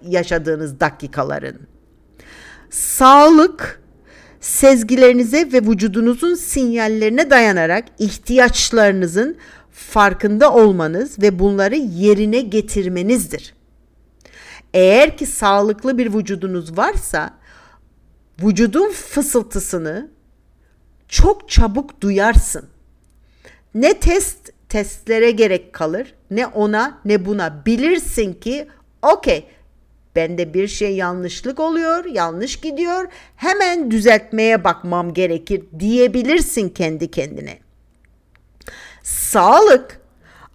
yaşadığınız 0.02 0.80
dakikaların. 0.80 1.56
Sağlık 2.70 3.82
sezgilerinize 4.40 5.52
ve 5.52 5.62
vücudunuzun 5.62 6.34
sinyallerine 6.34 7.30
dayanarak 7.30 7.84
ihtiyaçlarınızın 7.98 9.36
farkında 9.72 10.54
olmanız 10.54 11.18
ve 11.22 11.38
bunları 11.38 11.76
yerine 11.76 12.40
getirmenizdir. 12.40 13.54
Eğer 14.74 15.16
ki 15.16 15.26
sağlıklı 15.26 15.98
bir 15.98 16.14
vücudunuz 16.14 16.78
varsa 16.78 17.38
vücudun 18.42 18.92
fısıltısını 18.92 20.10
çok 21.08 21.50
çabuk 21.50 22.00
duyarsın. 22.00 22.68
Ne 23.74 24.00
test 24.00 24.52
testlere 24.68 25.30
gerek 25.30 25.72
kalır 25.72 26.14
ne 26.30 26.46
ona 26.46 27.00
ne 27.04 27.26
buna 27.26 27.66
bilirsin 27.66 28.32
ki 28.32 28.68
okey 29.02 29.46
bende 30.16 30.54
bir 30.54 30.68
şey 30.68 30.96
yanlışlık 30.96 31.60
oluyor, 31.60 32.04
yanlış 32.04 32.60
gidiyor. 32.60 33.08
Hemen 33.36 33.90
düzeltmeye 33.90 34.64
bakmam 34.64 35.14
gerekir 35.14 35.64
diyebilirsin 35.78 36.68
kendi 36.68 37.10
kendine. 37.10 37.58
Sağlık 39.02 40.00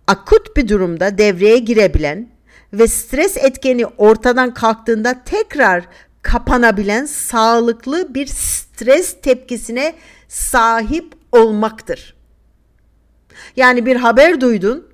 akut 0.08 0.58
bir 0.58 0.68
durumda 0.68 1.18
devreye 1.18 1.58
girebilen 1.58 2.30
ve 2.74 2.88
stres 2.88 3.38
etkeni 3.38 3.86
ortadan 3.86 4.54
kalktığında 4.54 5.24
tekrar 5.26 5.84
kapanabilen 6.24 7.06
sağlıklı 7.06 8.16
bir 8.16 8.28
stres 8.28 9.22
tepkisine 9.22 9.96
sahip 10.28 11.14
olmaktır. 11.32 12.16
Yani 13.56 13.86
bir 13.86 13.96
haber 13.96 14.42
duydun, 14.42 14.88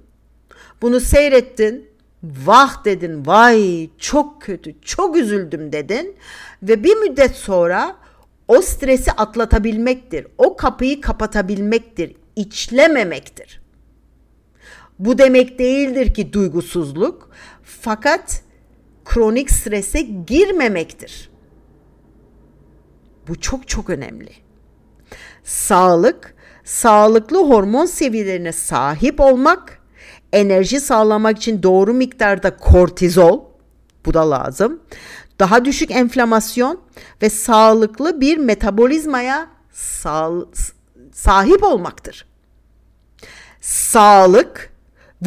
bunu 0.81 0.99
seyrettin, 0.99 1.89
vah 2.23 2.85
dedin, 2.85 3.25
vay 3.25 3.89
çok 3.97 4.41
kötü, 4.41 4.81
çok 4.81 5.17
üzüldüm 5.17 5.71
dedin 5.71 6.15
ve 6.63 6.83
bir 6.83 6.95
müddet 6.95 7.35
sonra 7.35 7.95
o 8.47 8.61
stresi 8.61 9.11
atlatabilmektir. 9.11 10.27
O 10.37 10.55
kapıyı 10.57 11.01
kapatabilmektir, 11.01 12.15
içlememektir. 12.35 13.61
Bu 14.99 15.17
demek 15.17 15.59
değildir 15.59 16.13
ki 16.13 16.33
duygusuzluk 16.33 17.29
fakat 17.63 18.43
kronik 19.09 19.51
strese 19.51 20.01
girmemektir. 20.01 21.29
Bu 23.27 23.39
çok 23.39 23.67
çok 23.67 23.89
önemli. 23.89 24.31
Sağlık, 25.43 26.35
sağlıklı 26.63 27.47
hormon 27.47 27.85
seviyelerine 27.85 28.51
sahip 28.51 29.19
olmak, 29.19 29.81
enerji 30.33 30.79
sağlamak 30.79 31.37
için 31.37 31.63
doğru 31.63 31.93
miktarda 31.93 32.57
kortizol, 32.57 33.41
bu 34.05 34.13
da 34.13 34.29
lazım. 34.29 34.79
daha 35.39 35.65
düşük 35.65 35.91
enflamasyon 35.91 36.79
ve 37.21 37.29
sağlıklı 37.29 38.21
bir 38.21 38.37
metabolizmaya 38.37 39.47
sağ, 39.71 40.31
sahip 41.13 41.63
olmaktır. 41.63 42.27
Sağlık 43.61 44.73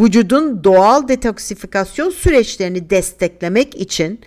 vücudun 0.01 0.65
doğal 0.65 1.09
detoksifikasyon 1.09 2.11
süreçlerini 2.11 2.91
desteklemek 2.91 3.75
için 3.75 4.21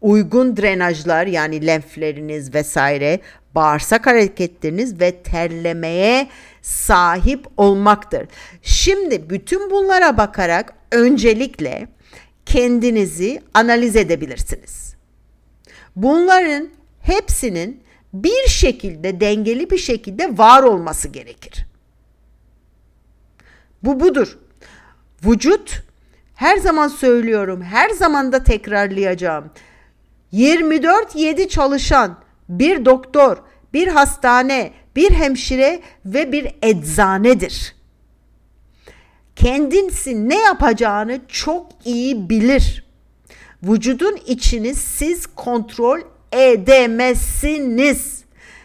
uygun 0.00 0.56
drenajlar 0.56 1.26
yani 1.26 1.66
lenfleriniz 1.66 2.54
vesaire, 2.54 3.20
bağırsak 3.54 4.06
hareketleriniz 4.06 5.00
ve 5.00 5.22
terlemeye 5.22 6.28
sahip 6.62 7.46
olmaktır. 7.56 8.28
Şimdi 8.62 9.30
bütün 9.30 9.70
bunlara 9.70 10.16
bakarak 10.16 10.74
öncelikle 10.90 11.88
kendinizi 12.46 13.42
analiz 13.54 13.96
edebilirsiniz. 13.96 14.96
Bunların 15.96 16.68
hepsinin 17.00 17.82
bir 18.12 18.48
şekilde 18.48 19.20
dengeli 19.20 19.70
bir 19.70 19.78
şekilde 19.78 20.38
var 20.38 20.62
olması 20.62 21.08
gerekir. 21.08 21.66
Bu 23.82 24.00
budur. 24.00 24.38
Vücut 25.24 25.82
her 26.34 26.56
zaman 26.56 26.88
söylüyorum, 26.88 27.62
her 27.62 27.90
zaman 27.90 28.32
da 28.32 28.44
tekrarlayacağım. 28.44 29.50
24-7 30.32 31.48
çalışan 31.48 32.18
bir 32.48 32.84
doktor, 32.84 33.36
bir 33.72 33.88
hastane, 33.88 34.72
bir 34.96 35.10
hemşire 35.10 35.82
ve 36.04 36.32
bir 36.32 36.54
eczanedir. 36.62 37.74
Kendisi 39.36 40.28
ne 40.28 40.38
yapacağını 40.38 41.20
çok 41.28 41.66
iyi 41.84 42.30
bilir. 42.30 42.84
Vücudun 43.62 44.18
içini 44.26 44.74
siz 44.74 45.26
kontrol 45.26 46.00
edemezsiniz. 46.32 48.24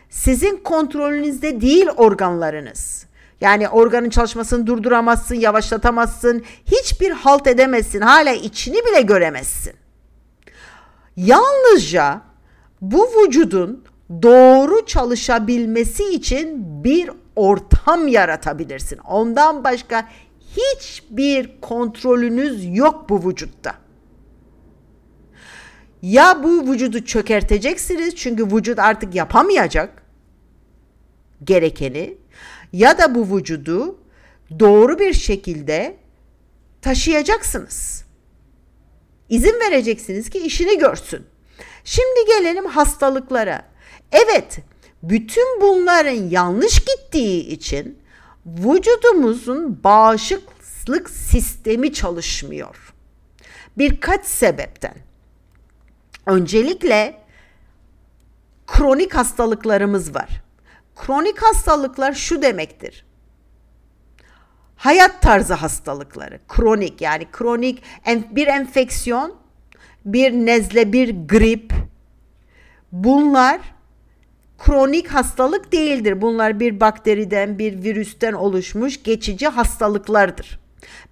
Sizin 0.09 0.57
kontrolünüzde 0.57 1.61
değil 1.61 1.87
organlarınız. 1.97 3.06
Yani 3.41 3.69
organın 3.69 4.09
çalışmasını 4.09 4.67
durduramazsın, 4.67 5.35
yavaşlatamazsın, 5.35 6.43
hiçbir 6.65 7.11
halt 7.11 7.47
edemezsin, 7.47 8.01
hala 8.01 8.33
içini 8.33 8.75
bile 8.75 9.01
göremezsin. 9.01 9.73
Yalnızca 11.15 12.21
bu 12.81 13.07
vücudun 13.07 13.83
doğru 14.21 14.85
çalışabilmesi 14.85 16.03
için 16.03 16.65
bir 16.83 17.09
ortam 17.35 18.07
yaratabilirsin. 18.07 18.97
Ondan 18.97 19.63
başka 19.63 20.09
hiçbir 20.57 21.61
kontrolünüz 21.61 22.77
yok 22.77 23.09
bu 23.09 23.29
vücutta. 23.29 23.75
Ya 26.01 26.43
bu 26.43 26.71
vücudu 26.71 27.05
çökerteceksiniz 27.05 28.15
çünkü 28.15 28.45
vücut 28.45 28.79
artık 28.79 29.15
yapamayacak 29.15 30.03
gerekeni 31.43 32.17
ya 32.73 32.97
da 32.97 33.15
bu 33.15 33.37
vücudu 33.37 33.99
doğru 34.59 34.99
bir 34.99 35.13
şekilde 35.13 35.97
taşıyacaksınız. 36.81 38.03
İzin 39.29 39.59
vereceksiniz 39.59 40.29
ki 40.29 40.39
işini 40.39 40.77
görsün. 40.77 41.25
Şimdi 41.83 42.25
gelelim 42.27 42.65
hastalıklara. 42.65 43.65
Evet, 44.11 44.59
bütün 45.03 45.61
bunların 45.61 46.29
yanlış 46.29 46.79
gittiği 46.79 47.47
için 47.47 47.99
vücudumuzun 48.45 49.83
bağışıklık 49.83 51.09
sistemi 51.09 51.93
çalışmıyor. 51.93 52.93
Birkaç 53.77 54.25
sebepten. 54.25 54.95
Öncelikle 56.25 57.21
kronik 58.67 59.15
hastalıklarımız 59.15 60.15
var. 60.15 60.46
Kronik 60.97 61.43
hastalıklar 61.43 62.13
şu 62.13 62.41
demektir. 62.41 63.05
Hayat 64.75 65.21
tarzı 65.21 65.53
hastalıkları, 65.53 66.39
kronik 66.47 67.01
yani 67.01 67.27
kronik 67.31 67.83
bir 68.07 68.47
enfeksiyon, 68.47 69.35
bir 70.05 70.31
nezle, 70.31 70.93
bir 70.93 71.27
grip. 71.27 71.73
Bunlar 72.91 73.59
kronik 74.57 75.07
hastalık 75.07 75.71
değildir. 75.71 76.21
Bunlar 76.21 76.59
bir 76.59 76.79
bakteriden, 76.79 77.59
bir 77.59 77.83
virüsten 77.83 78.33
oluşmuş 78.33 79.03
geçici 79.03 79.47
hastalıklardır. 79.47 80.59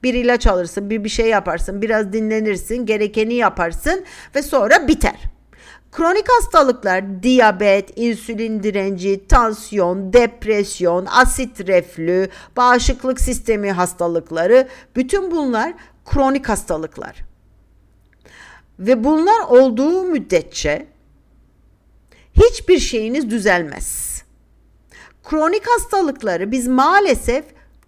Bir 0.03 0.13
ilaç 0.13 0.47
alırsın, 0.47 0.89
bir 0.89 1.03
bir 1.03 1.09
şey 1.09 1.29
yaparsın, 1.29 1.81
biraz 1.81 2.13
dinlenirsin, 2.13 2.85
gerekeni 2.85 3.33
yaparsın 3.33 4.05
ve 4.35 4.43
sonra 4.43 4.87
biter. 4.87 5.34
Kronik 5.95 6.25
hastalıklar 6.29 7.23
diyabet, 7.23 7.93
insülin 7.95 8.63
direnci, 8.63 9.27
tansiyon, 9.27 10.13
depresyon, 10.13 11.05
asit 11.05 11.67
reflü, 11.67 12.29
bağışıklık 12.57 13.21
sistemi 13.21 13.71
hastalıkları 13.71 14.67
bütün 14.95 15.31
bunlar 15.31 15.73
kronik 16.05 16.49
hastalıklar. 16.49 17.15
Ve 18.79 19.03
bunlar 19.03 19.41
olduğu 19.47 20.03
müddetçe 20.03 20.87
hiçbir 22.33 22.79
şeyiniz 22.79 23.29
düzelmez. 23.29 24.21
Kronik 25.23 25.67
hastalıkları 25.67 26.51
biz 26.51 26.67
maalesef 26.67 27.45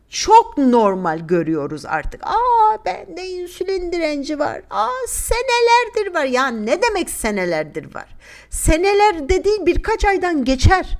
çok 0.10 0.58
normal 0.58 1.20
görüyoruz 1.28 1.86
artık. 1.86 2.28
Aa 2.28 2.86
bende 2.86 3.28
insülin 3.28 3.92
direnci 3.92 4.40
var. 4.40 4.62
Aa 4.70 5.08
senelerdir 5.08 6.14
var. 6.14 6.26
Ya 6.26 6.48
ne 6.48 6.82
demek 6.82 7.10
senelerdir 7.10 7.96
var? 7.96 8.16
Seneler 8.50 9.30
dediğin 9.30 9.66
birkaç 9.66 10.06
aydan 10.06 10.46
geçer. 10.46 11.00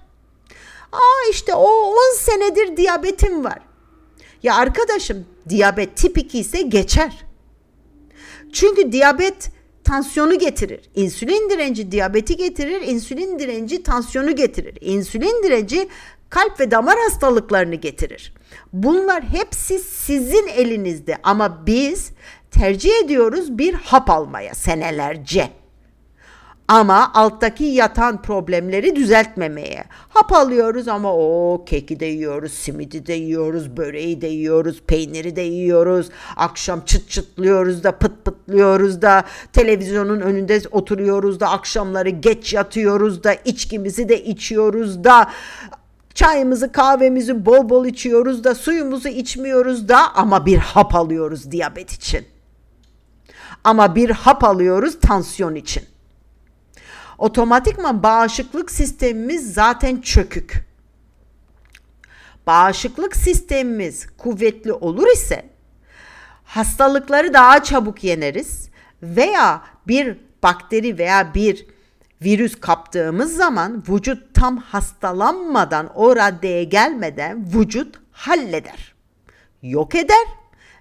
Aa 0.92 1.30
işte 1.32 1.56
o 1.56 1.68
10 1.68 2.16
senedir 2.18 2.78
diyabetim 2.78 3.44
var. 3.44 3.60
Ya 4.44 4.56
arkadaşım 4.56 5.26
diyabet 5.50 5.98
tip 5.98 6.18
2 6.18 6.40
ise 6.40 6.62
geçer. 6.62 7.26
Çünkü 8.54 8.92
diyabet 8.92 9.52
tansiyonu 9.84 10.40
getirir. 10.40 10.90
İnsülin 10.96 11.50
direnci 11.50 11.92
diyabeti 11.92 12.36
getirir. 12.36 12.82
İnsülin 12.82 13.40
direnci 13.40 13.84
tansiyonu 13.84 14.36
getirir. 14.36 14.78
İnsülin 14.82 15.44
direnci 15.44 15.90
kalp 16.30 16.60
ve 16.60 16.72
damar 16.72 17.00
hastalıklarını 17.00 17.76
getirir. 17.76 18.34
Bunlar 18.74 19.24
hepsi 19.24 19.80
sizin 19.80 20.48
elinizde 20.48 21.18
ama 21.24 21.66
biz 21.68 22.12
tercih 22.52 22.92
ediyoruz 23.04 23.58
bir 23.58 23.74
hap 23.74 24.10
almaya 24.10 24.56
senelerce. 24.56 25.50
Ama 26.68 27.12
alttaki 27.14 27.64
yatan 27.64 28.22
problemleri 28.22 28.96
düzeltmemeye. 28.96 29.84
Hap 30.10 30.34
alıyoruz 30.34 30.88
ama 30.88 31.14
o 31.14 31.66
keki 31.66 32.00
de 32.00 32.06
yiyoruz, 32.06 32.54
simidi 32.54 33.06
de 33.06 33.14
yiyoruz, 33.14 33.78
böreği 33.78 34.22
de 34.22 34.28
yiyoruz, 34.28 34.82
peyniri 34.88 35.36
de 35.36 35.42
yiyoruz. 35.42 36.10
Akşam 36.36 36.82
çıt 36.82 37.10
çıtlıyoruz 37.10 37.84
da 37.84 37.92
pıt 37.92 38.26
pıtlıyoruz 38.26 39.02
da 39.02 39.24
televizyonun 39.54 40.22
önünde 40.22 40.62
oturuyoruz 40.72 41.40
da 41.40 41.50
akşamları 41.50 42.10
geç 42.10 42.54
yatıyoruz 42.54 43.24
da 43.24 43.34
içkimizi 43.34 44.10
de 44.10 44.24
içiyoruz 44.24 45.04
da 45.04 45.30
Çayımızı 46.18 46.72
kahvemizi 46.72 47.46
bol 47.46 47.70
bol 47.70 47.86
içiyoruz 47.86 48.44
da 48.44 48.56
suyumuzu 48.56 49.08
içmiyoruz 49.08 49.90
da 49.90 50.16
ama 50.16 50.46
bir 50.46 50.58
hap 50.58 50.96
alıyoruz 50.96 51.52
diyabet 51.52 51.92
için. 51.92 52.28
Ama 53.64 53.96
bir 53.96 54.10
hap 54.10 54.44
alıyoruz 54.44 55.00
tansiyon 55.00 55.56
için. 55.56 55.84
Otomatikman 57.18 58.04
bağışıklık 58.04 58.72
sistemimiz 58.72 59.54
zaten 59.54 60.02
çökük. 60.02 60.66
Bağışıklık 62.48 63.16
sistemimiz 63.16 64.08
kuvvetli 64.18 64.74
olur 64.74 65.08
ise 65.08 65.50
hastalıkları 66.44 67.34
daha 67.34 67.64
çabuk 67.64 68.04
yeneriz 68.04 68.70
veya 69.02 69.62
bir 69.88 70.18
bakteri 70.44 70.98
veya 70.98 71.34
bir 71.34 71.77
virüs 72.22 72.60
kaptığımız 72.60 73.36
zaman 73.36 73.84
vücut 73.90 74.34
tam 74.34 74.58
hastalanmadan 74.58 75.92
o 75.96 76.16
raddeye 76.16 76.64
gelmeden 76.64 77.54
vücut 77.54 77.96
halleder. 78.12 78.96
Yok 79.62 79.96
eder 79.96 80.28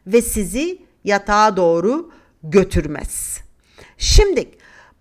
ve 0.06 0.22
sizi 0.22 0.82
yatağa 1.04 1.56
doğru 1.56 2.10
götürmez. 2.42 3.40
Şimdi 3.98 4.50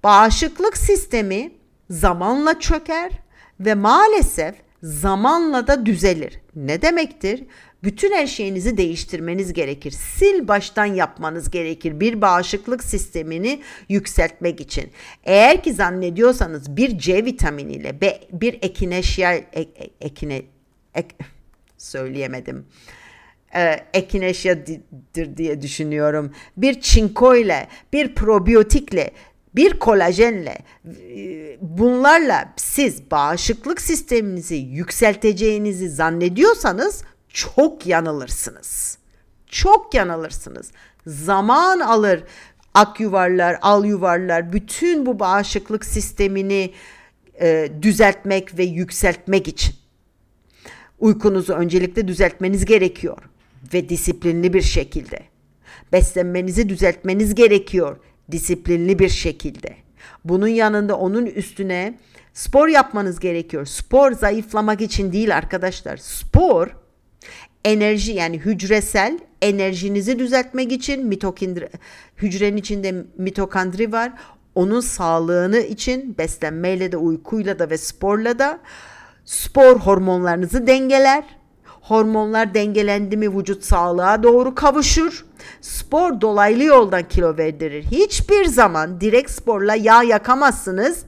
bağışıklık 0.03 0.77
sistemi 0.77 1.51
zamanla 1.89 2.59
çöker 2.59 3.11
ve 3.59 3.73
maalesef 3.75 4.55
zamanla 4.83 5.67
da 5.67 5.85
düzelir. 5.85 6.41
Ne 6.55 6.81
demektir? 6.81 7.43
Bütün 7.85 8.13
her 8.13 8.27
şeyinizi 8.27 8.77
değiştirmeniz 8.77 9.53
gerekir. 9.53 9.91
Sil 10.15 10.37
baştan 10.47 10.85
yapmanız 10.85 11.51
gerekir 11.51 11.99
bir 11.99 12.21
bağışıklık 12.21 12.83
sistemini 12.83 13.61
yükseltmek 13.89 14.61
için. 14.61 14.91
Eğer 15.23 15.63
ki 15.63 15.73
zannediyorsanız 15.73 16.77
bir 16.77 16.97
C 16.97 17.25
vitaminiyle 17.25 18.01
bir 18.31 18.53
ekineşya 18.53 19.33
ek, 19.33 19.91
ekine 20.01 20.41
ek, 20.95 21.15
söyleyemedim. 21.77 22.65
Ee, 23.55 23.79
ekineşyadır 23.93 25.37
diye 25.37 25.61
düşünüyorum. 25.61 26.33
Bir 26.57 26.81
çinko 26.81 27.35
ile, 27.35 27.67
bir 27.93 28.15
probiyotikle 28.15 29.11
bir 29.55 29.79
kolajenle 29.79 30.57
e, 30.85 31.57
bunlarla 31.61 32.53
siz 32.55 33.11
bağışıklık 33.11 33.81
sisteminizi 33.81 34.55
yükselteceğinizi 34.55 35.89
zannediyorsanız 35.89 37.03
çok 37.35 37.87
yanılırsınız. 37.87 38.97
Çok 39.47 39.93
yanılırsınız. 39.93 40.71
Zaman 41.07 41.79
alır 41.79 42.23
ak 42.73 42.99
yuvarlar, 42.99 43.59
al 43.61 43.85
yuvarlar 43.85 44.53
bütün 44.53 45.05
bu 45.05 45.19
bağışıklık 45.19 45.85
sistemini 45.85 46.73
e, 47.41 47.69
düzeltmek 47.81 48.57
ve 48.57 48.63
yükseltmek 48.63 49.47
için. 49.47 49.75
Uykunuzu 50.99 51.53
öncelikle 51.53 52.07
düzeltmeniz 52.07 52.65
gerekiyor 52.65 53.17
ve 53.73 53.89
disiplinli 53.89 54.53
bir 54.53 54.61
şekilde. 54.61 55.19
Beslenmenizi 55.91 56.69
düzeltmeniz 56.69 57.35
gerekiyor 57.35 57.97
disiplinli 58.31 58.99
bir 58.99 59.09
şekilde. 59.09 59.75
Bunun 60.25 60.47
yanında 60.47 60.97
onun 60.97 61.25
üstüne 61.25 61.97
spor 62.33 62.67
yapmanız 62.67 63.19
gerekiyor. 63.19 63.65
Spor 63.65 64.11
zayıflamak 64.11 64.81
için 64.81 65.11
değil 65.11 65.37
arkadaşlar. 65.37 65.97
Spor 65.97 66.84
enerji 67.65 68.11
yani 68.11 68.37
hücresel 68.37 69.19
enerjinizi 69.41 70.19
düzeltmek 70.19 70.71
için 70.71 71.05
mitokondri 71.05 71.69
hücrenin 72.17 72.57
içinde 72.57 73.05
mitokondri 73.17 73.91
var. 73.91 74.13
Onun 74.55 74.79
sağlığını 74.79 75.57
için 75.57 76.17
beslenmeyle 76.17 76.91
de 76.91 76.97
uykuyla 76.97 77.59
da 77.59 77.69
ve 77.69 77.77
sporla 77.77 78.39
da 78.39 78.59
spor 79.25 79.79
hormonlarınızı 79.79 80.67
dengeler. 80.67 81.23
Hormonlar 81.65 82.53
dengelendi 82.53 83.17
mi 83.17 83.37
vücut 83.37 83.63
sağlığa 83.63 84.23
doğru 84.23 84.55
kavuşur. 84.55 85.25
Spor 85.61 86.21
dolaylı 86.21 86.63
yoldan 86.63 87.03
kilo 87.03 87.37
verdirir. 87.37 87.83
Hiçbir 87.83 88.45
zaman 88.45 89.01
direkt 89.01 89.31
sporla 89.31 89.75
yağ 89.75 90.03
yakamazsınız. 90.03 91.05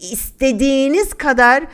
İstediğiniz 0.00 1.14
kadar 1.14 1.64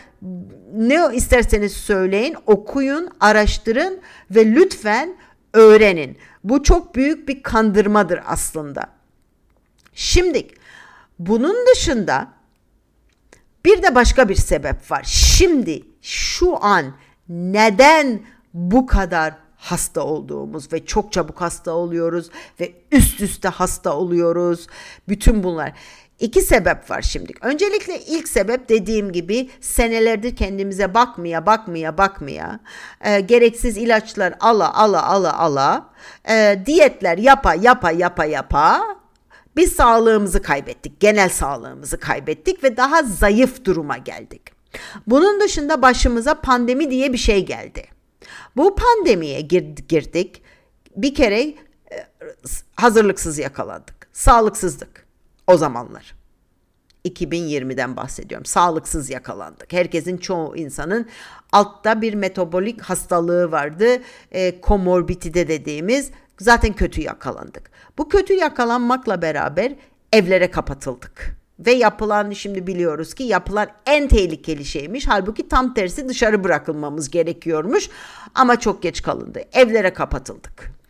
ne 0.75 1.01
isterseniz 1.15 1.73
söyleyin, 1.73 2.37
okuyun, 2.47 3.11
araştırın 3.21 4.01
ve 4.31 4.55
lütfen 4.55 5.17
öğrenin. 5.53 6.19
Bu 6.45 6.63
çok 6.63 6.95
büyük 6.95 7.29
bir 7.29 7.43
kandırmadır 7.43 8.21
aslında. 8.27 8.87
Şimdi 9.95 10.49
bunun 11.19 11.57
dışında 11.67 12.29
bir 13.65 13.83
de 13.83 13.95
başka 13.95 14.29
bir 14.29 14.35
sebep 14.35 14.91
var. 14.91 15.03
Şimdi 15.07 15.83
şu 16.03 16.65
an 16.65 16.95
neden 17.29 18.21
bu 18.55 18.87
kadar 18.87 19.35
hasta 19.57 20.03
olduğumuz 20.03 20.73
ve 20.73 20.87
çok 20.87 21.13
çabuk 21.13 21.41
hasta 21.41 21.73
oluyoruz 21.73 22.31
ve 22.61 22.73
üst 22.93 23.21
üste 23.21 23.49
hasta 23.49 23.97
oluyoruz. 23.97 24.67
Bütün 25.09 25.43
bunlar. 25.43 25.73
İki 26.23 26.43
sebep 26.43 26.91
var 26.91 27.03
şimdi. 27.03 27.33
Öncelikle 27.41 28.01
ilk 28.01 28.29
sebep 28.29 28.69
dediğim 28.69 29.13
gibi 29.13 29.51
senelerdir 29.61 30.37
kendimize 30.37 30.95
bakmaya 30.95 31.47
bakmaya 31.47 31.99
bakmaya 31.99 32.61
e, 33.05 33.21
gereksiz 33.21 33.77
ilaçlar 33.77 34.35
ala 34.41 34.75
ala 34.75 35.07
ala 35.07 35.39
ala 35.39 35.91
e, 36.29 36.63
diyetler 36.67 37.19
yapa 37.19 37.55
yapa 37.55 37.91
yapa 37.91 38.25
yapa 38.25 38.97
biz 39.57 39.73
sağlığımızı 39.73 40.43
kaybettik. 40.43 41.01
Genel 41.01 41.29
sağlığımızı 41.29 42.01
kaybettik 42.01 42.65
ve 42.65 42.77
daha 42.77 43.03
zayıf 43.03 43.65
duruma 43.65 43.99
geldik. 43.99 44.43
Bunun 45.07 45.41
dışında 45.41 45.83
başımıza 45.83 46.41
pandemi 46.41 46.91
diye 46.91 47.13
bir 47.13 47.19
şey 47.19 47.47
geldi. 47.47 47.85
Bu 48.57 48.77
pandemiye 48.77 49.41
girdik. 49.89 50.43
Bir 50.97 51.15
kere 51.15 51.41
e, 51.41 51.57
hazırlıksız 52.77 53.39
yakalandık. 53.39 54.09
Sağlıksızlık 54.13 55.02
o 55.47 55.57
zamanlar. 55.57 56.15
2020'den 57.05 57.97
bahsediyorum. 57.97 58.45
Sağlıksız 58.45 59.11
yakalandık. 59.11 59.73
Herkesin 59.73 60.17
çoğu 60.17 60.57
insanın 60.57 61.09
altta 61.53 62.03
bir 62.03 62.15
metabolik 62.15 62.81
hastalığı 62.81 63.53
vardı. 63.53 63.87
E, 64.31 64.61
komorbidite 64.61 65.49
dediğimiz 65.49 66.11
zaten 66.41 66.73
kötü 66.73 67.01
yakalandık. 67.01 67.71
Bu 67.99 68.09
kötü 68.09 68.35
yakalanmakla 68.35 69.23
beraber 69.23 69.75
evlere 70.13 70.51
kapatıldık. 70.51 71.37
Ve 71.59 71.73
yapılan 71.73 72.31
şimdi 72.31 72.67
biliyoruz 72.67 73.15
ki 73.15 73.23
yapılan 73.23 73.69
en 73.87 74.09
tehlikeli 74.09 74.65
şeymiş. 74.65 75.09
Halbuki 75.09 75.49
tam 75.49 75.75
tersi 75.75 76.09
dışarı 76.09 76.45
bırakılmamız 76.45 77.11
gerekiyormuş. 77.11 77.89
Ama 78.35 78.61
çok 78.61 78.83
geç 78.83 79.03
kalındı. 79.03 79.43
Evlere 79.53 79.93
kapatıldık. 79.93 80.82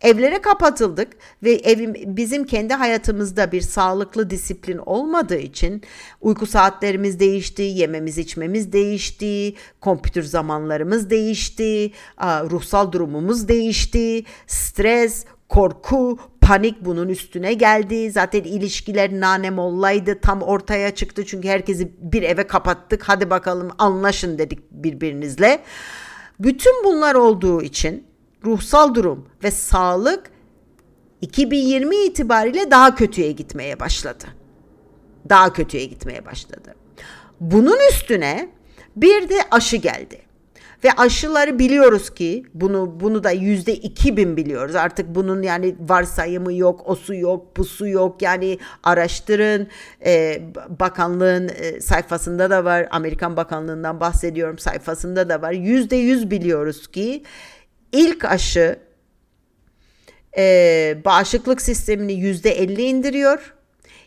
Evlere 0.00 0.40
kapatıldık 0.40 1.08
ve 1.42 1.52
evim 1.52 1.94
bizim 1.96 2.44
kendi 2.44 2.74
hayatımızda 2.74 3.52
bir 3.52 3.60
sağlıklı 3.60 4.30
disiplin 4.30 4.78
olmadığı 4.78 5.38
için 5.38 5.82
uyku 6.20 6.46
saatlerimiz 6.46 7.20
değişti, 7.20 7.62
yememiz 7.62 8.18
içmemiz 8.18 8.72
değişti, 8.72 9.54
kompütür 9.80 10.22
zamanlarımız 10.22 11.10
değişti, 11.10 11.92
ruhsal 12.22 12.92
durumumuz 12.92 13.48
değişti, 13.48 14.24
stres, 14.46 15.24
korku, 15.48 16.18
panik 16.40 16.84
bunun 16.84 17.08
üstüne 17.08 17.54
geldi. 17.54 18.10
Zaten 18.10 18.42
ilişkiler 18.42 19.10
nanem 19.12 19.58
olaydı 19.58 20.20
tam 20.20 20.42
ortaya 20.42 20.94
çıktı 20.94 21.26
çünkü 21.26 21.48
herkesi 21.48 21.92
bir 22.00 22.22
eve 22.22 22.46
kapattık. 22.46 23.02
Hadi 23.02 23.30
bakalım 23.30 23.70
anlaşın 23.78 24.38
dedik 24.38 24.70
birbirinizle. 24.70 25.62
Bütün 26.40 26.84
bunlar 26.84 27.14
olduğu 27.14 27.62
için 27.62 28.09
ruhsal 28.44 28.94
durum 28.94 29.28
ve 29.44 29.50
sağlık 29.50 30.30
2020 31.20 31.96
itibariyle 31.96 32.70
daha 32.70 32.94
kötüye 32.94 33.32
gitmeye 33.32 33.80
başladı. 33.80 34.24
Daha 35.28 35.52
kötüye 35.52 35.84
gitmeye 35.84 36.26
başladı. 36.26 36.74
Bunun 37.40 37.78
üstüne 37.90 38.50
bir 38.96 39.28
de 39.28 39.36
aşı 39.50 39.76
geldi. 39.76 40.30
Ve 40.84 40.92
aşıları 40.92 41.58
biliyoruz 41.58 42.10
ki 42.10 42.44
bunu 42.54 43.00
bunu 43.00 43.24
da 43.24 43.30
yüzde 43.30 43.74
iki 43.74 44.16
bin 44.16 44.36
biliyoruz. 44.36 44.74
Artık 44.74 45.14
bunun 45.14 45.42
yani 45.42 45.76
varsayımı 45.80 46.52
yok, 46.52 46.82
o 46.84 46.94
su 46.94 47.14
yok, 47.14 47.56
bu 47.56 47.64
su 47.64 47.88
yok. 47.88 48.22
Yani 48.22 48.58
araştırın. 48.82 49.68
E, 50.04 50.42
bakanlığın 50.80 51.48
e, 51.48 51.80
sayfasında 51.80 52.50
da 52.50 52.64
var. 52.64 52.88
Amerikan 52.90 53.36
Bakanlığından 53.36 54.00
bahsediyorum 54.00 54.58
sayfasında 54.58 55.28
da 55.28 55.42
var. 55.42 55.52
Yüzde 55.52 55.96
yüz 55.96 56.30
biliyoruz 56.30 56.86
ki 56.86 57.22
ilk 57.92 58.24
aşı 58.24 58.78
e, 60.36 60.96
bağışıklık 61.04 61.62
sistemini 61.62 62.12
yüzde 62.12 62.50
elli 62.50 62.82
indiriyor. 62.82 63.54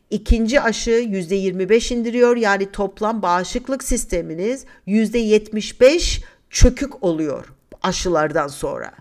İkinci 0.10 0.62
aşı 0.62 0.91
yüzde 0.91 1.36
yirmi 1.36 1.69
beş 1.69 1.91
indiriyor. 1.91 2.38
Yani 2.38 2.72
toplam 2.72 3.22
bağışıklık 3.22 3.84
sisteminiz 3.84 4.65
yüzde 4.86 5.19
yetmiş 5.19 5.82
beş 5.82 6.22
çökük 6.50 7.04
oluyor 7.04 7.54
aşılardan 7.84 8.48
sonra. 8.48 8.91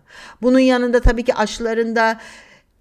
Bunun 0.42 0.58
yanında 0.58 1.00
tabii 1.00 1.24
ki 1.24 1.34
aşılarında 1.34 2.20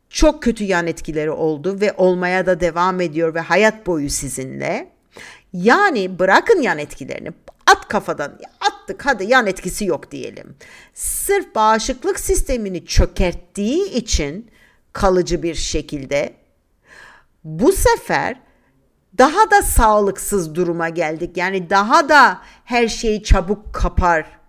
çok 0.10 0.44
kötü 0.44 0.64
yan 0.64 0.88
etkileri 0.88 1.32
oldu 1.32 1.82
ve 1.82 1.94
olmaya 1.98 2.46
da 2.46 2.60
devam 2.60 3.02
ediyor 3.02 3.34
ve 3.34 3.40
hayat 3.40 3.88
boyu 3.88 4.10
sizinle. 4.10 4.92
Yani 5.54 6.20
bırakın 6.20 6.62
yan 6.62 6.78
etkilerini 6.78 7.32
at 7.66 7.88
kafadan 7.88 8.40
attık 8.92 9.06
hadi 9.06 9.24
yan 9.24 9.48
etkisi 9.48 9.86
yok 9.86 10.12
diyelim. 10.12 10.56
Sırf 10.94 11.56
bağışıklık 11.56 12.20
sistemini 12.20 12.86
çökerttiği 12.86 13.92
için 13.92 14.52
kalıcı 14.94 15.44
bir 15.44 15.56
şekilde 15.56 16.34
bu 17.44 17.72
sefer 17.72 18.40
daha 19.18 19.52
da 19.52 19.62
sağlıksız 19.62 20.56
duruma 20.56 20.90
geldik. 20.90 21.38
Yani 21.38 21.70
daha 21.70 22.10
da 22.10 22.42
her 22.66 22.88
şeyi 22.88 23.24
çabuk 23.24 23.74
kapar 23.74 24.41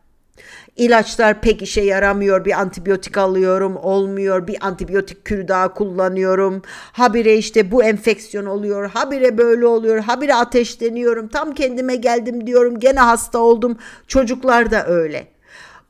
İlaçlar 0.77 1.41
pek 1.41 1.63
işe 1.63 1.81
yaramıyor. 1.81 2.45
Bir 2.45 2.61
antibiyotik 2.61 3.19
alıyorum 3.19 3.77
olmuyor. 3.77 4.47
Bir 4.47 4.67
antibiyotik 4.67 5.25
kürü 5.25 5.49
daha 5.49 5.75
kullanıyorum. 5.75 6.63
Habire 6.93 7.37
işte 7.37 7.71
bu 7.71 7.85
enfeksiyon 7.85 8.47
oluyor. 8.47 8.91
Habire 8.91 9.39
böyle 9.39 9.67
oluyor. 9.67 9.99
Habire 9.99 10.35
ateşleniyorum. 10.35 11.29
Tam 11.29 11.55
kendime 11.55 11.97
geldim 11.97 12.47
diyorum. 12.47 12.81
Gene 12.81 13.01
hasta 13.01 13.39
oldum. 13.39 13.79
Çocuklar 14.07 14.71
da 14.71 14.87
öyle. 14.87 15.29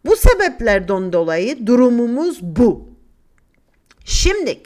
Bu 0.04 0.16
sebeplerden 0.16 1.12
dolayı 1.12 1.66
durumumuz 1.66 2.42
bu. 2.42 2.88
Şimdi 4.04 4.60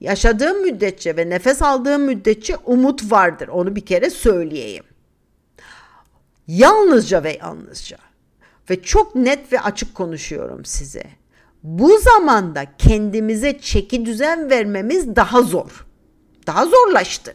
yaşadığım 0.00 0.62
müddetçe 0.62 1.16
ve 1.16 1.30
nefes 1.30 1.62
aldığım 1.62 2.02
müddetçe 2.02 2.56
umut 2.56 3.12
vardır. 3.12 3.48
Onu 3.48 3.76
bir 3.76 3.86
kere 3.86 4.10
söyleyeyim. 4.10 4.84
Yalnızca 6.46 7.24
ve 7.24 7.38
yalnızca 7.40 7.98
ve 8.70 8.82
çok 8.82 9.14
net 9.14 9.52
ve 9.52 9.60
açık 9.60 9.94
konuşuyorum 9.94 10.64
size. 10.64 11.04
Bu 11.62 11.98
zamanda 11.98 12.64
kendimize 12.78 13.58
çeki 13.58 14.06
düzen 14.06 14.50
vermemiz 14.50 15.16
daha 15.16 15.42
zor. 15.42 15.86
Daha 16.46 16.66
zorlaştı. 16.66 17.34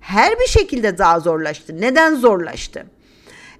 Her 0.00 0.38
bir 0.38 0.46
şekilde 0.46 0.98
daha 0.98 1.20
zorlaştı. 1.20 1.80
Neden 1.80 2.14
zorlaştı? 2.14 2.86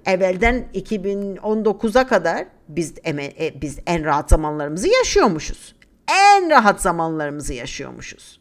Evvelden 0.07 0.69
2019'a 0.75 2.07
kadar 2.07 2.47
biz 2.69 2.95
e, 3.07 3.55
biz 3.63 3.79
en 3.87 4.05
rahat 4.05 4.31
zamanlarımızı 4.31 4.89
yaşıyormuşuz. 4.89 5.75
En 6.09 6.51
rahat 6.51 6.83
zamanlarımızı 6.83 7.55
yaşıyormuşuz. 7.55 8.41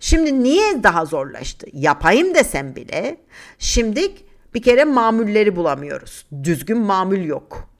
Şimdi 0.00 0.42
niye 0.42 0.82
daha 0.82 1.04
zorlaştı? 1.04 1.66
Yapayım 1.72 2.34
desem 2.34 2.76
bile 2.76 3.16
şimdi 3.58 4.12
bir 4.54 4.62
kere 4.62 4.84
mamulleri 4.84 5.56
bulamıyoruz. 5.56 6.26
Düzgün 6.42 6.78
mamul 6.78 7.24
yok. 7.24 7.73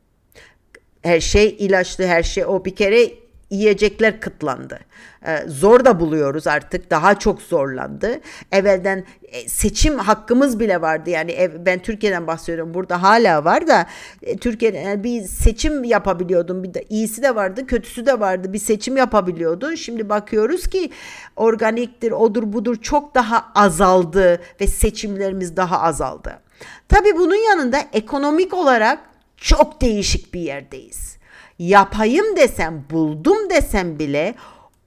Her 1.05 1.21
şey 1.21 1.57
ilaçlı, 1.59 2.05
her 2.05 2.23
şey 2.23 2.45
o 2.45 2.65
bir 2.65 2.75
kere 2.77 3.11
yiyecekler 3.51 4.21
kıtlandı. 4.21 4.79
Ee, 5.27 5.39
zor 5.47 5.85
da 5.85 6.01
buluyoruz 6.01 6.47
artık 6.47 6.91
daha 6.91 7.19
çok 7.19 7.43
zorlandı. 7.43 8.21
Evvelden 8.53 9.05
e, 9.23 9.49
seçim 9.49 9.99
hakkımız 9.99 10.61
bile 10.61 10.81
vardı 10.81 11.11
yani 11.11 11.51
ben 11.67 11.79
Türkiye'den 11.79 12.27
bahsediyorum 12.27 12.75
burada 12.75 13.03
hala 13.03 13.45
var 13.45 13.67
da 13.69 13.87
e, 14.23 14.37
Türkiye'de 14.37 15.05
bir 15.05 15.23
seçim 15.23 15.85
yapabiliyordun 15.85 16.63
bir 16.63 16.75
de 16.75 16.85
iyisi 16.89 17.23
de 17.23 17.35
vardı 17.35 17.67
kötüsü 17.67 18.07
de 18.07 18.21
vardı 18.21 18.53
bir 18.53 18.59
seçim 18.59 18.97
yapabiliyordun. 18.97 19.75
Şimdi 19.75 20.09
bakıyoruz 20.09 20.67
ki 20.67 20.91
organiktir 21.37 22.13
odur 22.13 22.53
budur 22.53 22.77
çok 22.77 23.15
daha 23.15 23.53
azaldı 23.55 24.41
ve 24.61 24.67
seçimlerimiz 24.67 25.57
daha 25.57 25.81
azaldı. 25.81 26.41
Tabii 26.89 27.17
bunun 27.17 27.51
yanında 27.51 27.79
ekonomik 27.93 28.55
olarak 28.55 29.14
çok 29.45 29.81
değişik 29.81 30.35
bir 30.35 30.41
yerdeyiz. 30.41 31.17
Yapayım 31.59 32.37
desem, 32.37 32.85
buldum 32.91 33.51
desem 33.51 33.99
bile 33.99 34.35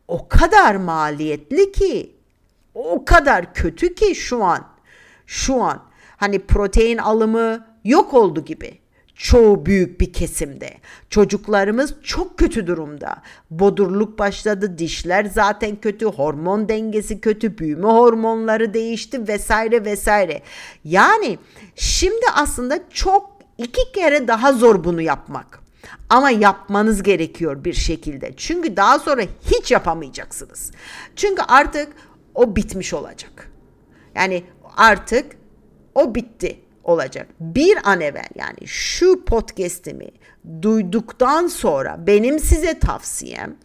o 0.07 0.27
kadar 0.27 0.75
maliyetli 0.75 1.71
ki, 1.71 2.15
o 2.73 3.05
kadar 3.05 3.53
kötü 3.53 3.95
ki 3.95 4.15
şu 4.15 4.43
an. 4.43 4.67
Şu 5.25 5.61
an 5.61 5.83
hani 6.17 6.39
protein 6.39 6.97
alımı 6.97 7.67
yok 7.83 8.13
oldu 8.13 8.45
gibi 8.45 8.79
çoğu 9.15 9.65
büyük 9.65 10.01
bir 10.01 10.13
kesimde. 10.13 10.73
Çocuklarımız 11.09 11.95
çok 12.03 12.37
kötü 12.37 12.67
durumda. 12.67 13.15
Bodurluk 13.49 14.19
başladı, 14.19 14.77
dişler 14.77 15.25
zaten 15.25 15.75
kötü, 15.75 16.05
hormon 16.05 16.69
dengesi 16.69 17.21
kötü, 17.21 17.57
büyüme 17.57 17.87
hormonları 17.87 18.73
değişti 18.73 19.27
vesaire 19.27 19.85
vesaire. 19.85 20.41
Yani 20.83 21.37
şimdi 21.75 22.25
aslında 22.35 22.79
çok 22.91 23.36
iki 23.57 23.91
kere 23.91 24.27
daha 24.27 24.53
zor 24.53 24.83
bunu 24.83 25.01
yapmak. 25.01 25.59
Ama 26.09 26.29
yapmanız 26.29 27.03
gerekiyor 27.03 27.63
bir 27.63 27.73
şekilde. 27.73 28.33
Çünkü 28.37 28.77
daha 28.77 28.99
sonra 28.99 29.21
hiç 29.51 29.71
yapamayacaksınız. 29.71 30.71
Çünkü 31.15 31.41
artık 31.47 31.93
o 32.35 32.55
bitmiş 32.55 32.93
olacak. 32.93 33.51
Yani 34.15 34.43
artık 34.77 35.25
o 35.95 36.15
bitti 36.15 36.59
olacak. 36.83 37.27
Bir 37.39 37.77
an 37.83 38.01
evvel 38.01 38.29
yani 38.35 38.67
şu 38.67 39.25
podcast'imi 39.25 40.09
duyduktan 40.61 41.47
sonra 41.47 42.07
benim 42.07 42.39
size 42.39 42.79
tavsiyem 42.79 43.55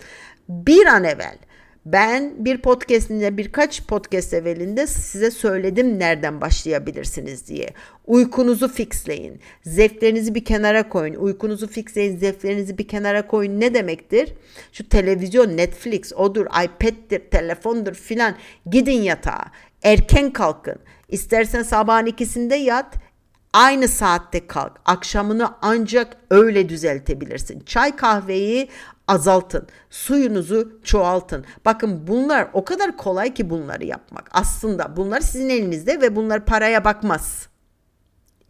bir 0.49 0.87
an 0.87 1.05
evvel 1.05 1.39
ben 1.87 2.45
bir 2.45 2.59
podcastinde 2.59 3.37
birkaç 3.37 3.83
podcast 3.83 4.35
evvelinde 4.35 4.87
size 4.87 5.31
söyledim 5.31 5.99
nereden 5.99 6.41
başlayabilirsiniz 6.41 7.49
diye. 7.49 7.69
Uykunuzu 8.07 8.69
fixleyin. 8.69 9.41
Zevklerinizi 9.63 10.35
bir 10.35 10.45
kenara 10.45 10.89
koyun. 10.89 11.15
Uykunuzu 11.15 11.69
fixleyin, 11.69 12.17
zevklerinizi 12.17 12.79
bir 12.79 12.89
kenara 12.89 13.27
koyun. 13.27 13.61
Ne 13.61 13.75
demektir? 13.75 14.35
Şu 14.73 14.89
televizyon, 14.89 15.57
Netflix, 15.57 16.13
odur, 16.13 16.47
iPad'dir, 16.47 17.31
telefondur 17.31 17.95
filan. 17.95 18.35
Gidin 18.71 19.03
yatağa. 19.03 19.45
Erken 19.83 20.33
kalkın. 20.33 20.77
İstersen 21.09 21.63
sabahın 21.63 22.07
ikisinde 22.07 22.55
yat, 22.55 22.97
Aynı 23.53 23.89
saatte 23.89 24.47
kalk. 24.47 24.73
Akşamını 24.85 25.55
ancak 25.63 26.17
öyle 26.31 26.69
düzeltebilirsin. 26.69 27.61
Çay 27.61 27.97
kahveyi 27.97 28.69
azaltın. 29.09 29.67
Suyunuzu 29.91 30.81
çoğaltın. 30.85 31.45
Bakın 31.65 32.07
bunlar 32.07 32.49
o 32.53 32.65
kadar 32.65 32.97
kolay 32.97 33.35
ki 33.35 33.51
bunları 33.51 33.85
yapmak. 33.85 34.29
Aslında 34.33 34.97
bunlar 34.97 35.21
sizin 35.21 35.49
elinizde 35.49 36.01
ve 36.01 36.17
bunlar 36.17 36.47
paraya 36.47 36.85
bakmaz. 36.85 37.49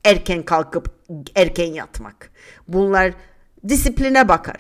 Erken 0.05 0.43
kalkıp 0.43 0.95
erken 1.35 1.73
yatmak. 1.73 2.31
Bunlar 2.69 3.13
disipline 3.69 4.29
bakar. 4.29 4.57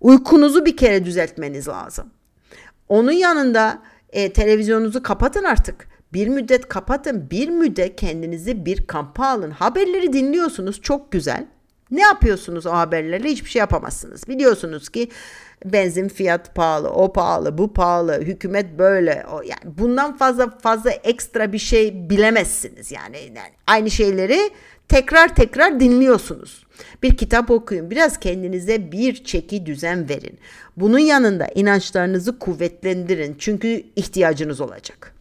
Uykunuzu 0.00 0.66
bir 0.66 0.76
kere 0.76 1.04
düzeltmeniz 1.04 1.68
lazım. 1.68 2.10
Onun 2.88 3.12
yanında 3.12 3.82
e, 4.10 4.32
televizyonunuzu 4.32 5.02
kapatın 5.02 5.44
artık. 5.44 5.88
Bir 6.12 6.28
müddet 6.28 6.68
kapatın, 6.68 7.30
bir 7.30 7.48
müddet 7.48 7.96
kendinizi 7.96 8.66
bir 8.66 8.86
kampa 8.86 9.26
alın. 9.26 9.50
Haberleri 9.50 10.12
dinliyorsunuz, 10.12 10.80
çok 10.82 11.12
güzel. 11.12 11.46
Ne 11.90 12.02
yapıyorsunuz 12.02 12.66
o 12.66 12.72
haberlerle? 12.72 13.28
Hiçbir 13.28 13.50
şey 13.50 13.60
yapamazsınız. 13.60 14.28
Biliyorsunuz 14.28 14.88
ki 14.88 15.08
benzin 15.64 16.08
fiyat 16.08 16.54
pahalı, 16.54 16.90
o 16.90 17.12
pahalı, 17.12 17.58
bu 17.58 17.72
pahalı, 17.72 18.20
hükümet 18.20 18.78
böyle. 18.78 19.24
O 19.32 19.42
yani 19.42 19.78
bundan 19.78 20.16
fazla 20.16 20.58
fazla 20.58 20.90
ekstra 20.90 21.52
bir 21.52 21.58
şey 21.58 22.10
bilemezsiniz. 22.10 22.92
Yani, 22.92 23.18
yani 23.18 23.52
aynı 23.66 23.90
şeyleri 23.90 24.50
tekrar 24.88 25.34
tekrar 25.34 25.80
dinliyorsunuz. 25.80 26.66
Bir 27.02 27.16
kitap 27.16 27.50
okuyun, 27.50 27.90
biraz 27.90 28.20
kendinize 28.20 28.92
bir 28.92 29.24
çeki 29.24 29.66
düzen 29.66 30.08
verin. 30.08 30.38
Bunun 30.76 30.98
yanında 30.98 31.46
inançlarınızı 31.54 32.38
kuvvetlendirin 32.38 33.36
çünkü 33.38 33.82
ihtiyacınız 33.96 34.60
olacak. 34.60 35.17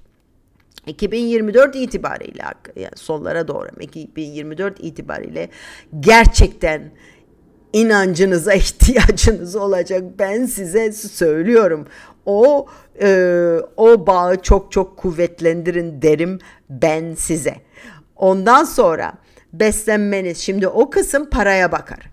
2024 0.87 1.75
itibariyle 1.75 2.43
yani 2.75 2.91
sonlara 2.95 3.47
doğru 3.47 3.67
2024 3.79 4.79
itibariyle 4.79 5.49
gerçekten 5.99 6.91
inancınıza 7.73 8.53
ihtiyacınız 8.63 9.55
olacak. 9.55 10.03
Ben 10.19 10.45
size 10.45 10.91
söylüyorum. 10.91 11.87
O 12.25 12.67
e, 13.01 13.59
o 13.77 14.07
bağı 14.07 14.41
çok 14.41 14.71
çok 14.71 14.97
kuvvetlendirin 14.97 16.01
derim 16.01 16.39
ben 16.69 17.13
size. 17.13 17.55
Ondan 18.15 18.63
sonra 18.63 19.13
beslenmeniz 19.53 20.37
şimdi 20.37 20.67
o 20.67 20.89
kısım 20.89 21.29
paraya 21.29 21.71
bakar. 21.71 22.11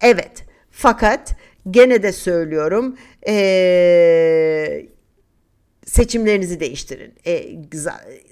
Evet 0.00 0.44
fakat 0.70 1.36
gene 1.70 2.02
de 2.02 2.12
söylüyorum 2.12 2.96
eee 3.26 4.95
seçimlerinizi 5.86 6.60
değiştirin. 6.60 7.14
E, 7.26 7.46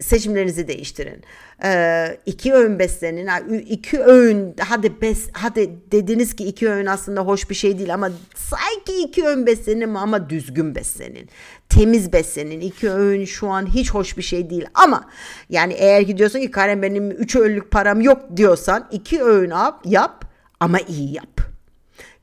seçimlerinizi 0.00 0.68
değiştirin. 0.68 1.22
E, 1.64 2.18
iki 2.26 2.54
öğün 2.54 2.78
beslenin. 2.78 3.58
İki 3.58 4.00
öğün 4.00 4.54
hadi 4.58 5.00
bes 5.00 5.28
hadi 5.32 5.70
dediniz 5.92 6.36
ki 6.36 6.44
iki 6.44 6.70
öğün 6.70 6.86
aslında 6.86 7.20
hoş 7.20 7.50
bir 7.50 7.54
şey 7.54 7.78
değil 7.78 7.94
ama 7.94 8.10
sanki 8.36 9.02
iki 9.02 9.26
öğün 9.26 9.46
beslenin 9.46 9.94
ama 9.94 10.30
düzgün 10.30 10.74
beslenin. 10.74 11.28
Temiz 11.68 12.12
beslenin. 12.12 12.60
İki 12.60 12.90
öğün 12.90 13.24
şu 13.24 13.48
an 13.48 13.66
hiç 13.66 13.90
hoş 13.90 14.18
bir 14.18 14.22
şey 14.22 14.50
değil 14.50 14.66
ama 14.74 15.10
yani 15.50 15.72
eğer 15.72 16.00
gidiyorsun 16.00 16.40
ki 16.40 16.50
Karen 16.50 16.82
benim 16.82 17.10
üç 17.10 17.36
öğünlük 17.36 17.70
param 17.70 18.00
yok 18.00 18.36
diyorsan 18.36 18.88
iki 18.92 19.22
öğün 19.22 19.50
yap, 19.50 19.80
yap 19.84 20.24
ama 20.60 20.78
iyi 20.78 21.14
yap. 21.14 21.33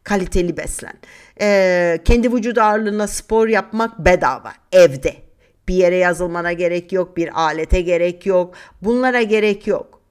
Kaliteli 0.03 0.57
beslen. 0.57 0.93
Ee, 1.41 1.99
kendi 2.05 2.33
vücut 2.33 2.57
ağırlığına 2.57 3.07
spor 3.07 3.47
yapmak 3.47 4.05
bedava 4.05 4.53
evde. 4.71 5.15
Bir 5.67 5.73
yere 5.75 5.97
yazılmana 5.97 6.53
gerek 6.53 6.91
yok, 6.91 7.17
bir 7.17 7.41
alete 7.41 7.81
gerek 7.81 8.25
yok. 8.25 8.53
Bunlara 8.81 9.21
gerek 9.21 9.67
yok. 9.67 10.01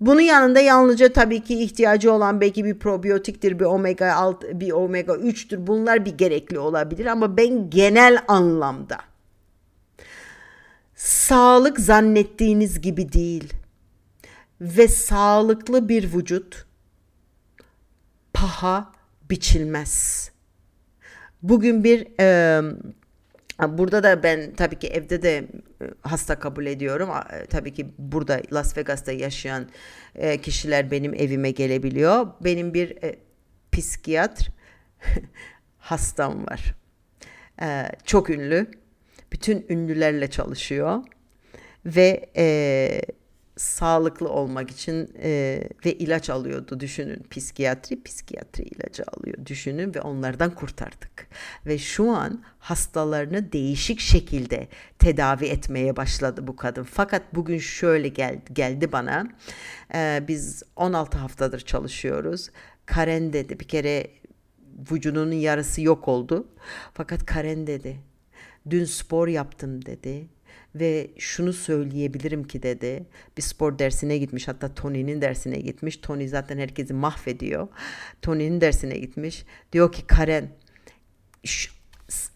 Bunun 0.00 0.20
yanında 0.20 0.60
yalnızca 0.60 1.12
tabii 1.12 1.40
ki 1.40 1.62
ihtiyacı 1.62 2.12
olan 2.12 2.40
belki 2.40 2.64
bir 2.64 2.78
probiyotiktir, 2.78 3.58
bir 3.58 3.64
omega 3.64 4.14
6, 4.14 4.60
bir 4.60 4.72
omega 4.72 5.12
3'tür. 5.12 5.66
Bunlar 5.66 6.04
bir 6.04 6.18
gerekli 6.18 6.58
olabilir 6.58 7.06
ama 7.06 7.36
ben 7.36 7.70
genel 7.70 8.18
anlamda 8.28 8.96
sağlık 11.00 11.80
zannettiğiniz 11.80 12.80
gibi 12.80 13.12
değil 13.12 13.52
ve 14.60 14.88
sağlıklı 14.88 15.88
bir 15.88 16.12
vücut 16.14 16.66
paha 18.40 18.92
biçilmez. 19.30 20.30
Bugün 21.42 21.84
bir 21.84 22.06
e, 22.20 22.60
Burada 23.68 24.02
da 24.02 24.22
ben 24.22 24.54
tabii 24.54 24.78
ki 24.78 24.88
evde 24.88 25.22
de 25.22 25.36
e, 25.36 25.44
hasta 26.00 26.38
kabul 26.38 26.66
ediyorum. 26.66 27.10
E, 27.10 27.46
tabii 27.46 27.74
ki 27.74 27.86
burada 27.98 28.42
Las 28.52 28.76
Vegas'ta 28.76 29.12
yaşayan 29.12 29.68
e, 30.14 30.38
kişiler 30.40 30.90
benim 30.90 31.14
evime 31.14 31.50
gelebiliyor. 31.50 32.26
Benim 32.44 32.74
bir 32.74 32.98
psikiyatr 33.72 34.50
hastam 35.78 36.46
var. 36.46 36.74
Çok 38.04 38.30
ünlü. 38.30 38.70
Bütün 39.32 39.66
ünlülerle 39.68 40.30
çalışıyor. 40.30 41.02
Ve 41.86 42.30
sağlıklı 43.60 44.28
olmak 44.28 44.70
için 44.70 45.10
e, 45.22 45.62
ve 45.84 45.92
ilaç 45.92 46.30
alıyordu 46.30 46.80
düşünün. 46.80 47.26
Psikiyatri 47.30 48.02
psikiyatri 48.02 48.62
ilacı 48.62 49.04
alıyor 49.12 49.46
düşünün 49.46 49.94
ve 49.94 50.00
onlardan 50.00 50.54
kurtardık. 50.54 51.26
Ve 51.66 51.78
şu 51.78 52.10
an 52.10 52.42
hastalarını 52.58 53.52
değişik 53.52 54.00
şekilde 54.00 54.68
tedavi 54.98 55.46
etmeye 55.46 55.96
başladı 55.96 56.46
bu 56.46 56.56
kadın. 56.56 56.82
Fakat 56.82 57.34
bugün 57.34 57.58
şöyle 57.58 58.08
geldi, 58.08 58.40
geldi 58.52 58.92
bana. 58.92 59.28
E, 59.94 60.24
biz 60.28 60.62
16 60.76 61.18
haftadır 61.18 61.60
çalışıyoruz. 61.60 62.50
Karen 62.86 63.32
dedi 63.32 63.60
bir 63.60 63.68
kere 63.68 64.06
vücudunun 64.92 65.32
yarısı 65.32 65.82
yok 65.82 66.08
oldu. 66.08 66.48
Fakat 66.94 67.26
Karen 67.26 67.66
dedi 67.66 68.00
Dün 68.70 68.84
spor 68.84 69.28
yaptım. 69.28 69.84
dedi 69.86 70.28
ve 70.74 71.10
şunu 71.18 71.52
söyleyebilirim 71.52 72.44
ki 72.44 72.62
dedi. 72.62 73.06
Bir 73.36 73.42
spor 73.42 73.78
dersine 73.78 74.18
gitmiş 74.18 74.48
hatta 74.48 74.74
Tony'nin 74.74 75.20
dersine 75.20 75.58
gitmiş. 75.58 75.96
Tony 75.96 76.28
zaten 76.28 76.58
herkesi 76.58 76.94
mahvediyor. 76.94 77.68
Tony'nin 78.22 78.60
dersine 78.60 78.98
gitmiş. 78.98 79.44
Diyor 79.72 79.92
ki 79.92 80.06
Karen 80.06 80.48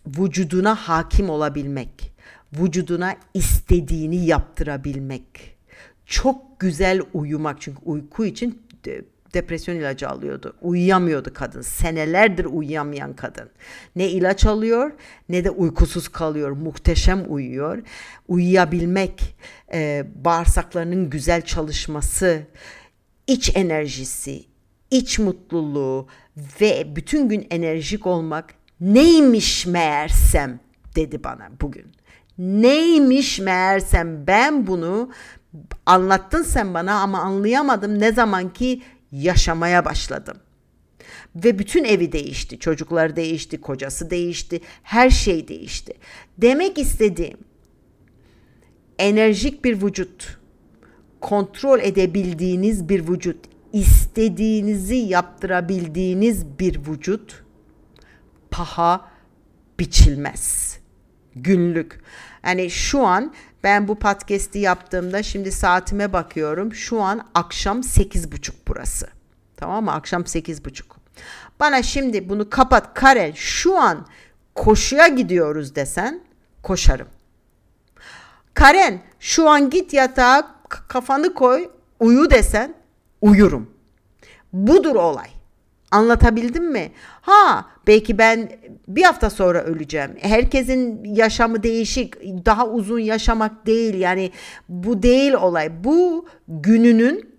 vücuduna 0.07 0.75
hakim 0.75 1.31
olabilmek, 1.31 2.13
vücuduna 2.53 3.17
istediğini 3.35 4.27
yaptırabilmek, 4.27 5.57
çok 6.07 6.61
güzel 6.61 7.03
uyumak 7.15 7.61
çünkü 7.61 7.79
uyku 7.85 8.25
için 8.25 8.63
depresyon 9.35 9.77
ilacı 9.77 10.09
alıyordu. 10.09 10.57
Uyuyamıyordu 10.63 11.35
kadın. 11.35 11.61
Senelerdir 11.61 12.45
uyuyamayan 12.45 13.17
kadın. 13.17 13.51
Ne 13.97 14.09
ilaç 14.09 14.45
alıyor 14.45 14.93
ne 15.29 15.45
de 15.45 15.51
uykusuz 15.51 16.09
kalıyor. 16.09 16.51
Muhteşem 16.51 17.25
uyuyor. 17.29 17.83
Uyuyabilmek, 18.29 19.37
e, 19.73 20.07
bağırsaklarının 20.25 21.11
güzel 21.11 21.43
çalışması, 21.43 22.43
iç 23.27 23.57
enerjisi, 23.57 24.45
iç 24.91 25.19
mutluluğu 25.19 26.07
ve 26.61 26.97
bütün 26.97 27.29
gün 27.29 27.47
enerjik 27.51 28.07
olmak 28.07 28.55
neymiş 28.81 29.67
meğersem 29.67 30.61
dedi 30.97 31.25
bana 31.25 31.49
bugün. 31.61 31.93
Neymiş 32.39 33.39
meğersem 33.39 34.27
ben 34.27 34.67
bunu 34.67 35.11
anlattın 35.87 36.43
sen 36.43 36.75
bana 36.75 37.01
ama 37.01 37.19
anlayamadım 37.19 37.99
ne 37.99 38.13
zaman 38.13 38.53
ki 38.53 38.83
yaşamaya 39.15 39.85
başladım. 39.85 40.37
Ve 41.37 41.59
bütün 41.59 41.85
evi 41.85 42.13
değişti. 42.13 42.59
Çocuklar 42.59 43.17
değişti, 43.17 43.61
kocası 43.61 44.11
değişti, 44.11 44.61
her 44.83 45.11
şey 45.11 45.49
değişti. 45.49 45.93
Demek 46.39 46.79
istediğim 46.79 47.39
enerjik 48.99 49.65
bir 49.65 49.83
vücut, 49.83 50.39
kontrol 51.21 51.81
edebildiğiniz 51.81 52.89
bir 52.89 53.09
vücut, 53.09 53.39
istediğinizi 53.73 54.97
yaptırabildiğiniz 54.97 56.59
bir 56.59 56.87
vücut 56.87 57.45
paha 58.51 59.11
biçilmez. 59.79 60.79
Günlük. 61.37 62.01
Yani 62.47 62.71
şu 62.71 63.07
an 63.07 63.35
ben 63.65 63.89
bu 63.89 63.99
podcast'i 63.99 64.59
yaptığımda 64.59 65.23
şimdi 65.23 65.53
saatime 65.53 66.13
bakıyorum. 66.13 66.75
Şu 66.75 67.03
an 67.03 67.27
akşam 67.35 67.81
8.30 67.81 68.53
burası. 68.69 69.07
Tamam 69.57 69.85
mı? 69.85 69.93
Akşam 69.93 70.23
8.30. 70.23 70.83
Bana 71.61 71.83
şimdi 71.83 72.29
bunu 72.29 72.51
kapat 72.51 72.95
Karen 72.95 73.33
şu 73.33 73.79
an 73.79 74.07
koşuya 74.55 75.09
gidiyoruz 75.09 75.75
desen 75.75 76.21
koşarım. 76.63 77.09
Karen 78.55 79.03
şu 79.21 79.49
an 79.49 79.71
git 79.71 79.93
yatağa 79.93 80.55
kafanı 80.69 81.35
koy 81.35 81.71
uyu 82.01 82.31
desen 82.31 82.75
uyurum. 83.21 83.71
Budur 84.53 84.97
olay. 84.97 85.31
Anlatabildim 85.95 86.73
mi? 86.73 86.93
Ha 87.21 87.67
belki 87.87 88.19
ben 88.19 88.51
bir 88.89 89.03
hafta 89.03 89.31
sonra 89.31 89.63
öleceğim. 89.63 90.17
Herkesin 90.21 91.05
yaşamı 91.05 91.63
değişik. 91.63 92.23
Daha 92.23 92.69
uzun 92.69 92.99
yaşamak 92.99 93.67
değil. 93.67 93.95
Yani 93.95 94.33
bu 94.69 95.03
değil 95.03 95.33
olay. 95.33 95.85
Bu 95.85 96.29
gününün 96.49 97.35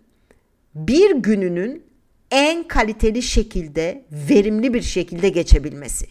bir 0.76 1.16
gününün 1.16 1.84
en 2.32 2.68
kaliteli 2.68 3.22
şekilde, 3.22 4.06
verimli 4.12 4.74
bir 4.74 4.82
şekilde 4.82 5.30
geçebilmesi. 5.30 6.08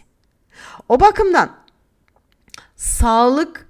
O 0.89 0.99
bakımdan 0.99 1.51
sağlık 2.75 3.69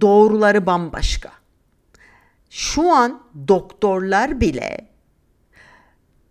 doğruları 0.00 0.66
bambaşka. 0.66 1.32
Şu 2.50 2.90
an 2.90 3.22
doktorlar 3.48 4.40
bile 4.40 4.95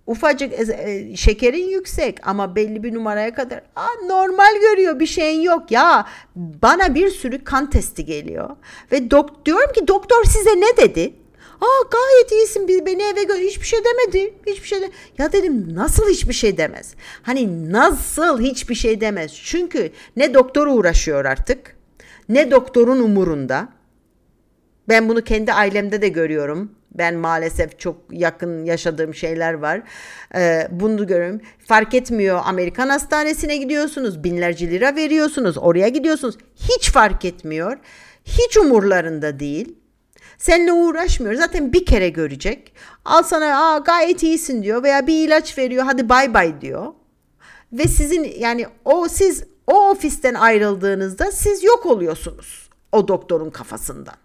ufacık 0.08 0.54
e, 0.54 0.92
e, 0.92 1.16
şekerin 1.16 1.68
yüksek 1.68 2.28
ama 2.28 2.56
belli 2.56 2.84
bir 2.84 2.94
numaraya 2.94 3.34
kadar 3.34 3.62
Aa, 3.76 4.06
normal 4.08 4.62
görüyor 4.62 5.00
bir 5.00 5.06
şeyin 5.06 5.42
yok 5.42 5.72
ya 5.72 6.08
bana 6.36 6.96
bir 6.96 7.10
sürü 7.10 7.44
kan 7.44 7.70
testi 7.70 8.06
geliyor 8.06 8.50
ve 8.92 9.12
dok 9.12 9.46
diyorum 9.46 9.74
ki 9.74 9.88
doktor 9.88 10.24
size 10.24 10.62
ne 10.62 10.78
dedi 10.78 11.14
Aa 11.62 11.90
gayet 11.92 12.32
iyisin 12.32 12.68
beni 12.68 13.04
eve 13.04 13.24
gö 13.24 13.34
hiçbir 13.34 13.66
şey 13.66 13.80
demedi. 13.84 14.34
Hiçbir 14.48 14.68
şey 14.68 14.82
de 14.82 14.92
ya 15.18 15.32
dedim 15.32 15.76
nasıl 15.76 16.10
hiçbir 16.10 16.34
şey 16.34 16.58
demez? 16.58 16.96
Hani 17.24 17.72
nasıl 17.72 18.42
hiçbir 18.42 18.76
şey 18.76 19.02
demez? 19.02 19.34
Çünkü 19.44 19.92
ne 20.16 20.34
doktor 20.34 20.68
uğraşıyor 20.68 21.26
artık 21.26 21.76
ne 22.30 22.52
doktorun 22.52 23.00
umurunda. 23.00 23.70
Ben 24.90 25.10
bunu 25.10 25.24
kendi 25.24 25.54
ailemde 25.54 26.02
de 26.02 26.08
görüyorum. 26.08 26.72
Ben 26.98 27.16
maalesef 27.16 27.80
çok 27.80 27.96
yakın 28.12 28.66
yaşadığım 28.66 29.14
şeyler 29.14 29.54
var. 29.54 29.82
Ee, 30.36 30.68
bunu 30.72 31.08
görüyorum. 31.08 31.42
Fark 31.66 31.94
etmiyor. 31.94 32.42
Amerikan 32.46 32.90
hastanesine 32.90 33.58
gidiyorsunuz. 33.58 34.24
Binlerce 34.24 34.72
lira 34.72 34.96
veriyorsunuz. 34.96 35.58
Oraya 35.58 35.88
gidiyorsunuz. 35.88 36.38
Hiç 36.56 36.92
fark 36.92 37.26
etmiyor. 37.26 37.78
Hiç 38.26 38.58
umurlarında 38.58 39.40
değil. 39.40 39.76
Seninle 40.38 40.72
uğraşmıyor. 40.74 41.36
Zaten 41.36 41.74
bir 41.74 41.86
kere 41.86 42.10
görecek. 42.10 42.74
Al 43.06 43.24
sana 43.24 43.74
Aa, 43.74 43.78
gayet 43.78 44.24
iyisin 44.24 44.64
diyor 44.64 44.84
veya 44.84 45.08
bir 45.08 45.28
ilaç 45.28 45.58
veriyor. 45.58 45.84
Hadi 45.86 46.10
bay 46.10 46.34
bay 46.34 46.62
diyor. 46.62 46.94
Ve 47.74 47.84
sizin 47.84 48.24
yani 48.40 48.66
o 48.86 49.08
siz 49.08 49.44
o 49.68 49.90
ofisten 49.90 50.34
ayrıldığınızda 50.34 51.32
siz 51.32 51.64
yok 51.64 51.86
oluyorsunuz 51.86 52.70
o 52.92 53.08
doktorun 53.08 53.50
kafasından. 53.50 54.16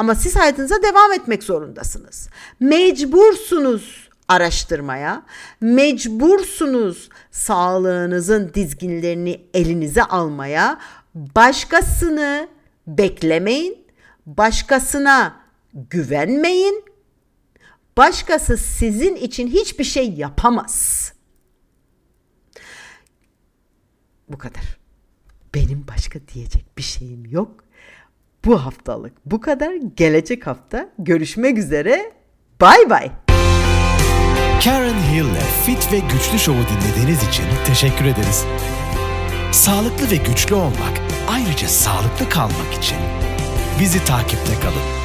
Ama 0.00 0.14
siz 0.14 0.36
hayatınıza 0.36 0.82
devam 0.82 1.12
etmek 1.12 1.42
zorundasınız. 1.42 2.28
Mecbursunuz 2.60 4.08
araştırmaya, 4.28 5.22
mecbursunuz 5.60 7.08
sağlığınızın 7.30 8.54
dizginlerini 8.54 9.46
elinize 9.54 10.02
almaya. 10.02 10.80
Başkasını 11.14 12.48
beklemeyin, 12.86 13.86
başkasına 14.26 15.36
güvenmeyin. 15.74 16.84
Başkası 17.96 18.56
sizin 18.56 19.16
için 19.16 19.48
hiçbir 19.48 19.84
şey 19.84 20.12
yapamaz. 20.12 21.12
Bu 24.28 24.38
kadar. 24.38 24.78
Benim 25.54 25.86
başka 25.88 26.18
diyecek 26.34 26.78
bir 26.78 26.82
şeyim 26.82 27.26
yok 27.26 27.64
bu 28.44 28.64
haftalık 28.64 29.12
bu 29.26 29.40
kadar. 29.40 29.74
Gelecek 29.96 30.46
hafta 30.46 30.88
görüşmek 30.98 31.58
üzere. 31.58 32.12
Bay 32.60 32.90
bay. 32.90 33.10
Karen 34.64 34.94
Hill'le 35.12 35.64
Fit 35.66 35.92
ve 35.92 35.98
Güçlü 35.98 36.38
Show'u 36.38 36.64
dinlediğiniz 36.64 37.28
için 37.28 37.44
teşekkür 37.66 38.04
ederiz. 38.04 38.44
Sağlıklı 39.52 40.10
ve 40.10 40.16
güçlü 40.16 40.54
olmak, 40.54 41.00
ayrıca 41.30 41.68
sağlıklı 41.68 42.28
kalmak 42.28 42.74
için 42.78 42.98
bizi 43.80 44.04
takipte 44.04 44.54
kalın. 44.62 44.99